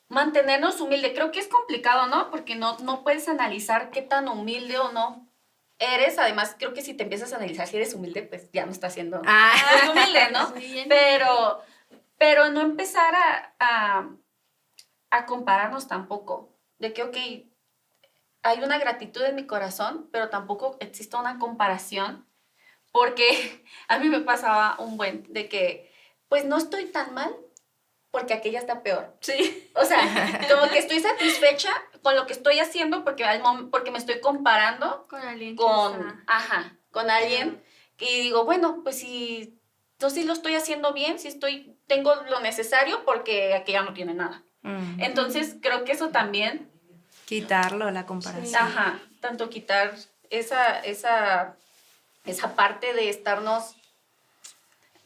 mantenernos 0.09 0.79
humilde. 0.81 1.13
Creo 1.13 1.31
que 1.31 1.39
es 1.39 1.47
complicado, 1.47 2.07
¿no? 2.07 2.29
Porque 2.31 2.55
no, 2.55 2.77
no 2.79 3.03
puedes 3.03 3.27
analizar 3.27 3.89
qué 3.91 4.01
tan 4.01 4.27
humilde 4.27 4.77
o 4.79 4.91
no 4.91 5.27
eres. 5.79 6.17
Además, 6.17 6.55
creo 6.57 6.73
que 6.73 6.81
si 6.81 6.93
te 6.93 7.03
empiezas 7.03 7.33
a 7.33 7.37
analizar 7.37 7.67
si 7.67 7.75
eres 7.77 7.93
humilde, 7.93 8.23
pues 8.23 8.49
ya 8.51 8.65
no 8.65 8.71
estás 8.71 8.93
siendo 8.93 9.21
Ah. 9.25 9.51
humilde, 9.91 10.29
¿no? 10.31 10.53
Pero, 10.89 11.61
pero 12.17 12.49
no 12.49 12.61
empezar 12.61 13.13
a, 13.15 13.53
a, 13.59 14.09
a 15.11 15.25
compararnos 15.25 15.87
tampoco. 15.87 16.49
De 16.79 16.93
que, 16.93 17.03
ok, 17.03 17.17
hay 18.43 18.63
una 18.63 18.77
gratitud 18.79 19.23
en 19.23 19.35
mi 19.35 19.45
corazón, 19.45 20.09
pero 20.11 20.29
tampoco 20.29 20.77
existe 20.79 21.15
una 21.17 21.37
comparación. 21.37 22.25
Porque 22.91 23.63
a 23.87 23.99
mí 23.99 24.09
me 24.09 24.21
pasaba 24.21 24.75
un 24.79 24.97
buen 24.97 25.31
de 25.31 25.47
que, 25.49 25.91
pues 26.29 26.45
no 26.45 26.57
estoy 26.57 26.85
tan 26.85 27.13
mal 27.13 27.35
porque 28.17 28.33
aquella 28.33 28.57
está 28.57 28.81
peor. 28.81 29.15
Sí. 29.19 29.69
O 29.75 29.85
sea, 29.85 29.99
como 30.49 30.71
que 30.71 30.79
estoy 30.79 30.99
satisfecha 30.99 31.69
con 32.01 32.15
lo 32.15 32.25
que 32.25 32.33
estoy 32.33 32.57
haciendo 32.57 33.03
porque, 33.03 33.23
al 33.23 33.43
porque 33.69 33.91
me 33.91 33.99
estoy 33.99 34.19
comparando 34.21 35.05
Con 35.07 35.21
alguien 35.21 35.55
con, 35.55 36.23
ajá, 36.25 36.75
con 36.89 37.11
alguien 37.11 37.61
y 37.99 38.21
digo, 38.21 38.43
bueno, 38.43 38.81
pues 38.83 38.97
si 38.97 39.59
yo 39.99 40.09
sí 40.09 40.23
lo 40.23 40.33
estoy 40.33 40.55
haciendo 40.55 40.93
bien, 40.93 41.19
sí 41.19 41.27
estoy, 41.27 41.77
tengo 41.85 42.15
lo 42.27 42.39
necesario 42.39 43.05
porque 43.05 43.53
aquella 43.53 43.83
no 43.83 43.93
tiene 43.93 44.15
nada. 44.15 44.41
Mm. 44.63 44.99
Entonces, 44.99 45.55
creo 45.61 45.83
que 45.83 45.91
eso 45.91 46.09
también, 46.09 46.71
Quitarlo, 47.25 47.91
la 47.91 48.07
comparación. 48.07 48.47
Sí. 48.47 48.55
ajá, 48.55 48.99
tanto 49.19 49.49
quitar 49.51 49.93
esa, 50.31 50.79
esa, 50.79 51.55
esa 52.25 52.55
parte 52.55 52.93
de 52.93 53.09
estarnos 53.09 53.75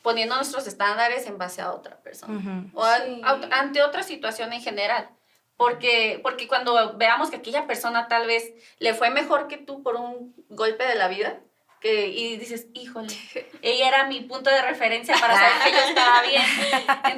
poniendo 0.01 0.35
nuestros 0.35 0.67
estándares 0.67 1.25
en 1.27 1.37
base 1.37 1.61
a 1.61 1.71
otra 1.71 1.97
persona 2.01 2.37
Ujú. 2.37 2.79
o 2.79 2.83
a- 2.83 2.99
Sí. 2.99 3.21
a- 3.23 3.59
ante 3.59 3.81
otra 3.81 4.03
situación 4.03 4.53
en 4.53 4.61
general. 4.61 5.09
Porque, 5.57 6.19
porque 6.23 6.47
cuando 6.47 6.97
veamos 6.97 7.29
que 7.29 7.35
aquella 7.35 7.67
persona 7.67 8.07
tal 8.07 8.25
vez 8.25 8.51
le 8.79 8.95
fue 8.95 9.11
mejor 9.11 9.47
que 9.47 9.57
tú 9.57 9.83
por 9.83 9.95
un 9.95 10.33
golpe 10.49 10.85
de 10.87 10.95
la 10.95 11.07
vida, 11.07 11.39
que, 11.79 12.07
y 12.07 12.37
dices, 12.37 12.65
híjole, 12.73 13.07
ella 13.61 13.87
era 13.87 14.05
mi 14.07 14.21
punto 14.21 14.49
de 14.49 14.61
referencia 14.63 15.15
para 15.19 15.35
saber 15.35 15.51
que 15.63 15.71
yo 15.71 15.77
estaba 15.87 16.21
bien. 16.23 16.41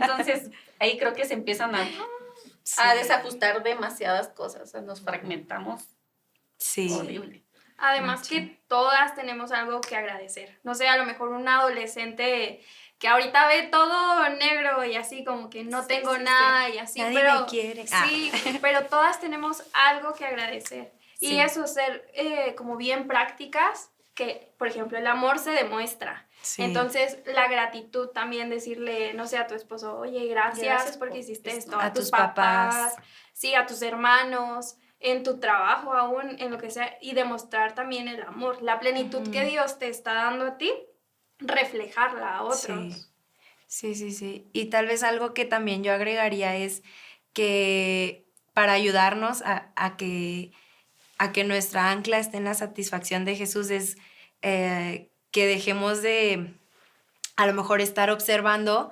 Entonces, 0.01 0.49
ahí 0.79 0.97
creo 0.97 1.13
que 1.13 1.23
se 1.25 1.33
empiezan 1.35 1.73
a, 1.75 1.87
a 2.77 2.95
desajustar 2.95 3.63
demasiadas 3.63 4.27
cosas, 4.29 4.61
o 4.63 4.65
sea, 4.65 4.81
nos 4.81 5.01
fragmentamos 5.01 5.83
Sí. 6.57 6.91
horrible. 6.93 7.42
Además 7.85 8.27
que 8.27 8.61
todas 8.67 9.13
tenemos 9.13 9.51
algo 9.51 9.81
que 9.81 9.95
agradecer. 9.95 10.57
No 10.63 10.73
sé, 10.73 10.87
a 10.87 10.97
lo 10.97 11.05
mejor 11.05 11.29
un 11.29 11.47
adolescente 11.47 12.63
que 12.97 13.07
ahorita 13.09 13.47
ve 13.47 13.63
todo 13.63 14.29
negro 14.29 14.85
y 14.85 14.95
así 14.95 15.25
como 15.25 15.49
que 15.49 15.65
no 15.65 15.81
Sí, 15.81 15.87
tengo 15.89 16.15
sí, 16.15 16.21
nada 16.23 16.69
y 16.69 16.77
así, 16.77 17.01
Nadie 17.01 17.19
pero 17.19 17.41
me 17.41 17.45
quiere. 17.47 17.85
Ah. 17.91 18.05
sí, 18.07 18.31
pero 18.61 18.85
todas 18.85 19.19
tenemos 19.19 19.63
algo 19.73 20.13
que 20.13 20.25
agradecer. 20.25 20.93
Y 21.19 21.39
eso, 21.39 21.67
ser 21.67 22.09
eh, 22.13 22.53
como 22.55 22.75
bien 22.77 23.07
prácticas, 23.07 23.91
que 24.13 24.53
por 24.57 24.67
ejemplo 24.67 24.97
el 24.97 25.07
amor 25.07 25.39
se 25.39 25.51
demuestra. 25.51 26.27
Sí. 26.41 26.63
Entonces, 26.63 27.19
la 27.25 27.47
gratitud 27.47 28.09
también, 28.09 28.49
decirle, 28.49 29.13
no 29.13 29.27
sé, 29.27 29.37
a 29.37 29.47
tu 29.47 29.55
esposo, 29.55 29.97
oye, 29.97 30.25
gracias, 30.27 30.65
Gracias 30.65 30.97
porque 30.97 31.11
por 31.15 31.19
hiciste 31.19 31.51
esto". 31.55 31.79
a, 31.79 31.91
tus 31.93 32.09
papás, 32.11 32.75
papás. 32.93 32.95
sí, 33.33 33.55
a 33.55 33.65
tus 33.65 33.81
hermanos, 33.81 34.75
en 35.03 35.23
tu 35.23 35.39
trabajo 35.39 35.93
aún, 35.93 36.37
en 36.39 36.49
lo 36.49 36.57
que 36.57 36.71
sea, 36.71 36.97
y 37.01 37.13
demostrar 37.13 37.75
también 37.75 38.07
el 38.07 38.21
amor, 38.23 38.61
la 38.61 38.79
plenitud 38.79 39.29
que. 39.29 39.43
Dios 39.43 39.77
te 39.77 39.89
está 39.89 40.13
dando 40.13 40.45
a 40.45 40.57
ti, 40.57 40.71
reflejarla 41.39 42.37
a 42.37 42.43
otros. 42.43 42.93
Sí. 42.93 43.13
Sí, 43.67 43.95
sí, 43.95 44.11
sí. 44.11 44.47
Y 44.53 44.65
tal 44.65 44.85
vez 44.85 45.01
algo 45.01 45.33
que 45.33 45.45
también 45.45 45.83
yo 45.83 45.93
agregaría 45.93 46.55
es 46.55 46.83
que 47.33 48.27
para 48.53 48.73
ayudarnos 48.73 49.41
a, 49.41 49.71
a 49.75 49.97
que, 49.97 50.51
a 51.17 51.31
que 51.31 51.43
nuestra 51.43 51.89
ancla 51.89 52.19
esté 52.19 52.37
en 52.37 52.43
la 52.43 52.53
satisfacción 52.53 53.25
de 53.25 53.35
Jesús 53.35 53.71
es 53.71 53.97
eh, 54.43 55.09
que 55.31 55.47
dejemos 55.47 56.03
de 56.03 56.53
a 57.35 57.47
lo 57.47 57.53
mejor 57.53 57.81
estar 57.81 58.11
observando 58.11 58.91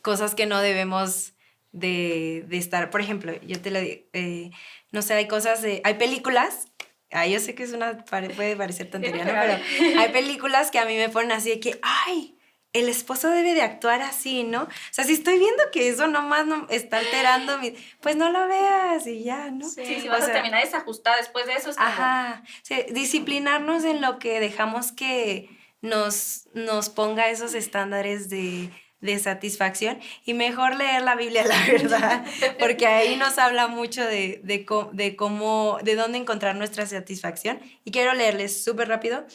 cosas 0.00 0.34
que 0.34 0.46
no 0.46 0.60
debemos 0.60 1.34
de, 1.76 2.44
de 2.48 2.56
estar. 2.56 2.90
Por 2.90 3.00
ejemplo, 3.00 3.32
yo 3.42 3.60
te 3.60 3.70
lo 3.70 3.80
digo, 3.80 4.02
eh, 4.12 4.50
no 4.92 5.02
sé, 5.02 5.14
hay 5.14 5.28
cosas 5.28 5.62
de, 5.62 5.82
hay 5.84 5.94
películas, 5.94 6.68
ah, 7.12 7.26
yo 7.26 7.38
sé 7.38 7.54
que 7.54 7.62
es 7.62 7.72
una, 7.72 8.04
puede 8.04 8.56
parecer 8.56 8.90
tontería, 8.90 9.24
¿no? 9.24 9.32
Pero 9.32 10.00
hay 10.00 10.08
películas 10.10 10.70
que 10.70 10.78
a 10.78 10.86
mí 10.86 10.96
me 10.96 11.08
ponen 11.08 11.32
así 11.32 11.50
de 11.50 11.60
que, 11.60 11.78
ay, 11.82 12.38
el 12.72 12.88
esposo 12.88 13.30
debe 13.30 13.54
de 13.54 13.62
actuar 13.62 14.02
así, 14.02 14.42
¿no? 14.42 14.64
O 14.64 14.68
sea, 14.90 15.04
si 15.04 15.12
estoy 15.12 15.38
viendo 15.38 15.62
que 15.70 15.88
eso 15.88 16.06
nomás 16.08 16.46
no 16.46 16.66
está 16.70 16.98
alterando 16.98 17.58
mi, 17.58 17.74
pues 18.00 18.16
no 18.16 18.30
lo 18.30 18.48
veas 18.48 19.06
y 19.06 19.22
ya, 19.22 19.50
¿no? 19.50 19.68
Sí. 19.68 19.84
Sí, 19.84 20.00
si 20.00 20.08
O 20.08 20.12
vas 20.12 20.24
a 20.24 20.32
terminar 20.32 20.64
desajustada 20.64 21.16
después 21.16 21.46
de 21.46 21.54
eso 21.54 21.70
es 21.70 21.76
como, 21.76 21.88
Ajá, 21.88 22.42
sí, 22.62 22.86
disciplinarnos 22.90 23.84
en 23.84 24.00
lo 24.00 24.18
que 24.18 24.40
dejamos 24.40 24.92
que 24.92 25.48
nos, 25.80 26.48
nos 26.54 26.88
ponga 26.88 27.28
esos 27.28 27.54
estándares 27.54 28.28
de, 28.28 28.70
de 29.00 29.18
satisfacción 29.18 29.98
y 30.24 30.34
mejor 30.34 30.76
leer 30.76 31.02
la 31.02 31.14
Biblia, 31.16 31.44
la 31.44 31.66
verdad, 31.72 32.24
porque 32.58 32.86
ahí 32.86 33.16
nos 33.16 33.38
habla 33.38 33.68
mucho 33.68 34.04
de, 34.04 34.40
de, 34.42 34.66
de 34.92 35.16
cómo, 35.16 35.78
de 35.82 35.94
dónde 35.94 36.18
encontrar 36.18 36.56
nuestra 36.56 36.86
satisfacción. 36.86 37.60
Y 37.84 37.90
quiero 37.90 38.14
leerles 38.14 38.64
súper 38.64 38.88
rápido. 38.88 39.26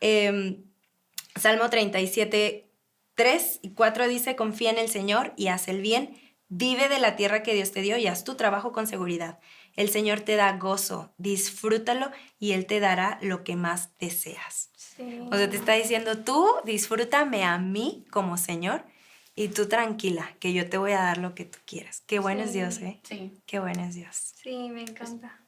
em, 0.00 0.64
Salmo 1.36 1.70
37, 1.70 2.68
3 3.14 3.60
y 3.62 3.74
4 3.74 4.08
dice, 4.08 4.36
confía 4.36 4.70
en 4.70 4.78
el 4.78 4.88
Señor 4.88 5.34
y 5.36 5.48
haz 5.48 5.68
el 5.68 5.80
bien, 5.82 6.16
vive 6.48 6.88
de 6.88 6.98
la 6.98 7.14
tierra 7.16 7.42
que 7.42 7.54
Dios 7.54 7.70
te 7.72 7.80
dio 7.82 7.96
y 7.96 8.06
haz 8.06 8.24
tu 8.24 8.34
trabajo 8.36 8.72
con 8.72 8.86
seguridad. 8.86 9.38
El 9.76 9.90
Señor 9.90 10.20
te 10.20 10.34
da 10.34 10.56
gozo, 10.56 11.12
disfrútalo 11.18 12.10
y 12.40 12.52
Él 12.52 12.66
te 12.66 12.80
dará 12.80 13.18
lo 13.22 13.44
que 13.44 13.54
más 13.54 13.96
deseas. 13.98 14.70
Sí. 14.76 15.20
O 15.30 15.36
sea, 15.36 15.48
te 15.48 15.56
está 15.56 15.74
diciendo, 15.74 16.18
tú 16.24 16.48
disfrútame 16.64 17.44
a 17.44 17.58
mí 17.58 18.04
como 18.10 18.36
Señor 18.36 18.84
y 19.40 19.48
tú 19.48 19.68
tranquila, 19.68 20.34
que 20.40 20.52
yo 20.52 20.68
te 20.68 20.78
voy 20.78 20.92
a 20.92 20.98
dar 21.00 21.18
lo 21.18 21.34
que 21.34 21.44
tú 21.44 21.58
quieras. 21.64 22.02
Qué 22.06 22.18
bueno 22.18 22.42
es 22.42 22.50
Sí. 22.52 22.58
Dios, 22.58 22.78
¿eh? 22.78 23.00
sí. 23.04 23.32
Qué 23.46 23.60
bueno 23.60 23.84
es 23.84 23.94
Dios. 23.94 24.34
Sí, 24.42 24.68
me 24.70 24.82
encanta. 24.82 25.40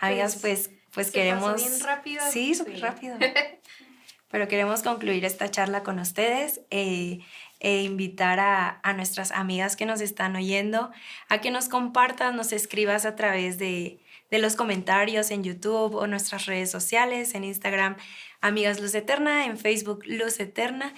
Amigas, 0.00 0.36
Pues, 0.40 0.68
pues, 0.68 0.78
pues 0.92 1.06
se 1.08 1.12
queremos... 1.12 1.52
pasó 1.52 1.68
bien 1.68 1.80
rápido. 1.82 2.22
Sí, 2.30 2.54
súper 2.54 2.74
Sí. 2.76 2.80
rápido. 2.80 3.16
Pero 4.30 4.48
queremos 4.48 4.82
concluir 4.82 5.24
esta 5.24 5.50
charla 5.50 5.82
con 5.82 5.98
ustedes 5.98 6.60
eh, 6.70 7.18
e 7.60 7.82
invitar 7.82 8.40
a, 8.40 8.80
a 8.82 8.92
nuestras 8.94 9.30
amigas 9.30 9.76
que 9.76 9.84
nos 9.84 10.00
están 10.00 10.36
oyendo 10.36 10.90
a 11.28 11.40
que 11.40 11.50
nos 11.50 11.68
compartas, 11.68 12.34
nos 12.34 12.52
escribas 12.52 13.04
a 13.04 13.14
través 13.14 13.58
de, 13.58 13.98
de 14.30 14.38
los 14.38 14.56
comentarios 14.56 15.30
en 15.30 15.44
YouTube 15.44 15.94
o 15.96 16.06
nuestras 16.06 16.46
redes 16.46 16.70
sociales, 16.70 17.34
en 17.34 17.44
Instagram, 17.44 17.96
Amigas 18.40 18.80
Luz 18.80 18.94
Eterna, 18.94 19.44
en 19.44 19.58
Facebook 19.58 20.00
Luz 20.06 20.40
Eterna. 20.40 20.94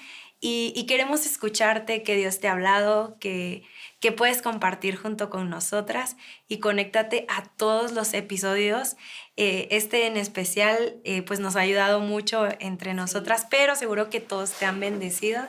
Y, 0.47 0.75
y 0.77 0.85
queremos 0.85 1.25
escucharte, 1.25 2.03
que 2.03 2.17
Dios 2.17 2.39
te 2.39 2.49
ha 2.49 2.53
hablado, 2.53 3.17
que, 3.19 3.65
que 3.99 4.13
puedes 4.13 4.43
compartir 4.43 4.95
junto 4.95 5.31
con 5.31 5.49
nosotras 5.49 6.19
y 6.49 6.59
conéctate 6.59 7.25
a 7.31 7.45
todos 7.57 7.93
los 7.93 8.13
episodios. 8.13 8.97
Eh, 9.39 9.69
este 9.71 10.07
en 10.07 10.19
especial 10.19 11.01
eh, 11.05 11.23
pues 11.23 11.41
nos 11.41 11.57
ha 11.57 11.61
ayudado 11.61 12.01
mucho 12.01 12.47
entre 12.61 12.93
nosotras, 12.93 13.47
pero 13.49 13.75
seguro 13.75 14.11
que 14.11 14.21
todos 14.21 14.51
te 14.51 14.67
han 14.67 14.81
bendecido 14.81 15.49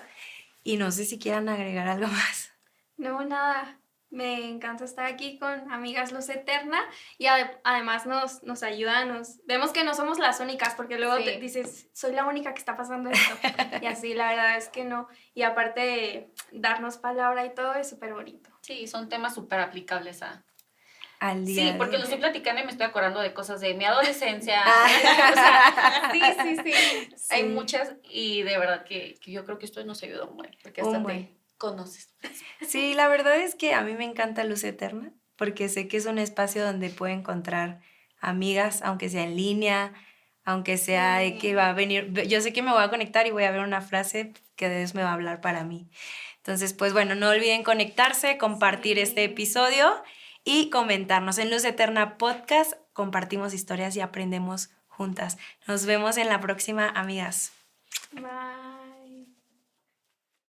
y 0.64 0.78
no 0.78 0.90
sé 0.94 1.04
si 1.04 1.20
quieran 1.20 1.50
agregar 1.50 1.90
algo 1.90 2.08
más. 2.08 2.54
No, 2.96 3.22
nada. 3.26 3.78
Me 4.16 4.48
encanta 4.48 4.86
estar 4.86 5.06
aquí 5.06 5.38
con 5.38 5.70
Amigas 5.74 6.14
Luz 6.14 6.30
Eterna 6.30 6.80
y 7.18 7.26
ade- 7.26 7.60
además 7.66 8.06
nos, 8.06 8.44
nos 8.44 8.64
ayuda, 8.64 9.04
nos 9.04 9.46
vemos 9.46 9.74
que 9.74 9.84
no 9.84 9.94
somos 9.94 10.20
las 10.20 10.40
únicas 10.40 10.74
porque 10.74 10.98
luego 10.98 11.18
Sí. 11.18 11.26
te 11.26 11.38
dices, 11.40 11.90
soy 11.92 12.14
la 12.14 12.24
única 12.26 12.54
que 12.54 12.60
está 12.60 12.78
pasando 12.78 13.10
esto. 13.10 13.36
y 13.84 13.86
así, 13.88 14.14
la 14.14 14.30
verdad 14.30 14.56
es 14.56 14.70
que 14.70 14.86
no. 14.86 15.10
Y 15.34 15.42
aparte, 15.42 16.30
darnos 16.54 16.96
palabra 16.96 17.46
y 17.46 17.54
todo 17.54 17.74
es 17.74 17.90
súper 17.90 18.14
bonito. 18.14 18.50
Sí, 18.62 18.88
son 18.88 19.10
temas 19.10 19.36
súper 19.36 19.60
aplicables 19.60 20.22
a... 20.22 20.46
Al 21.20 21.46
día. 21.46 21.72
Sí, 21.72 21.78
porque 21.78 21.98
lo 21.98 22.04
estoy 22.04 22.20
platicando 22.20 22.62
y 22.62 22.66
me 22.66 22.72
estoy 22.72 22.86
acordando 22.88 23.20
de 23.20 23.34
cosas 23.34 23.60
de 23.60 23.74
mi 23.74 23.84
adolescencia. 23.84 24.62
Ah. 24.66 24.88
O 25.32 25.34
sea, 25.36 26.12
sí, 26.14 26.22
sí, 26.64 26.72
sí, 27.18 27.34
Hay 27.34 27.44
muchas 27.46 27.96
y 28.04 28.44
de 28.44 28.58
verdad 28.58 28.86
que, 28.86 29.16
que 29.20 29.32
yo 29.32 29.44
creo 29.44 29.58
que 29.58 29.66
esto 29.66 29.84
nos 29.84 30.02
ayudó 30.04 30.28
muy, 30.28 30.48
porque 30.64 30.80
hasta 30.82 30.98
Un 31.00 31.04
te. 31.06 31.36
Conoces. 31.58 32.14
Sí, 32.68 32.94
la 32.94 33.08
verdad 33.08 33.38
es 33.38 33.56
que 33.56 33.74
a 33.74 33.82
mí 33.82 33.94
me 33.94 34.06
encanta 34.06 34.44
Luz 34.44 34.64
Eterna 34.64 35.14
porque 35.36 35.70
sé 35.70 35.88
que 35.88 35.98
es 35.98 36.06
un 36.06 36.18
espacio 36.18 36.64
donde 36.64 36.90
puedo 36.90 37.14
encontrar 37.14 37.82
amigas, 38.20 38.82
aunque 38.84 39.10
sea 39.10 39.24
en 39.24 39.36
línea, 39.36 39.94
aunque 40.44 40.78
sea 40.78 41.18
de 41.18 41.38
que 41.38 41.56
va 41.56 41.70
a 41.70 41.74
venir, 41.74 42.12
yo 42.28 42.40
sé 42.42 42.54
que 42.54 42.62
me 42.62 42.72
voy 42.72 42.84
a 42.84 42.90
conectar 42.90 43.28
y 43.28 43.32
voy 43.32 43.44
a 43.44 43.52
ver 43.52 43.62
una 43.62 43.82
frase 43.82 44.34
que 44.56 44.70
Dios 44.70 44.94
me 44.96 45.04
va 45.04 45.10
a 45.10 45.14
hablar 45.14 45.42
para 45.42 45.64
mí. 45.64 45.90
Entonces, 46.38 46.74
pues 46.74 46.94
bueno, 46.94 47.16
no 47.16 47.30
olviden 47.30 47.64
conectarse, 47.64 48.38
compartir 48.38 48.98
Sí. 48.98 49.04
este 49.04 49.24
episodio 49.24 50.02
y 50.44 50.70
comentarnos 50.70 51.40
en 51.40 51.50
Luz 51.50 51.66
Eterna 51.66 52.18
Podcast. 52.18 52.74
Compartimos 52.94 53.54
historias 53.54 53.96
y 53.96 54.02
aprendemos 54.02 54.70
juntas. 54.88 55.38
Nos 55.68 55.86
vemos 55.86 56.18
en 56.18 56.30
la 56.30 56.40
próxima, 56.40 56.88
amigas. 56.88 57.52
Bye. 58.12 58.75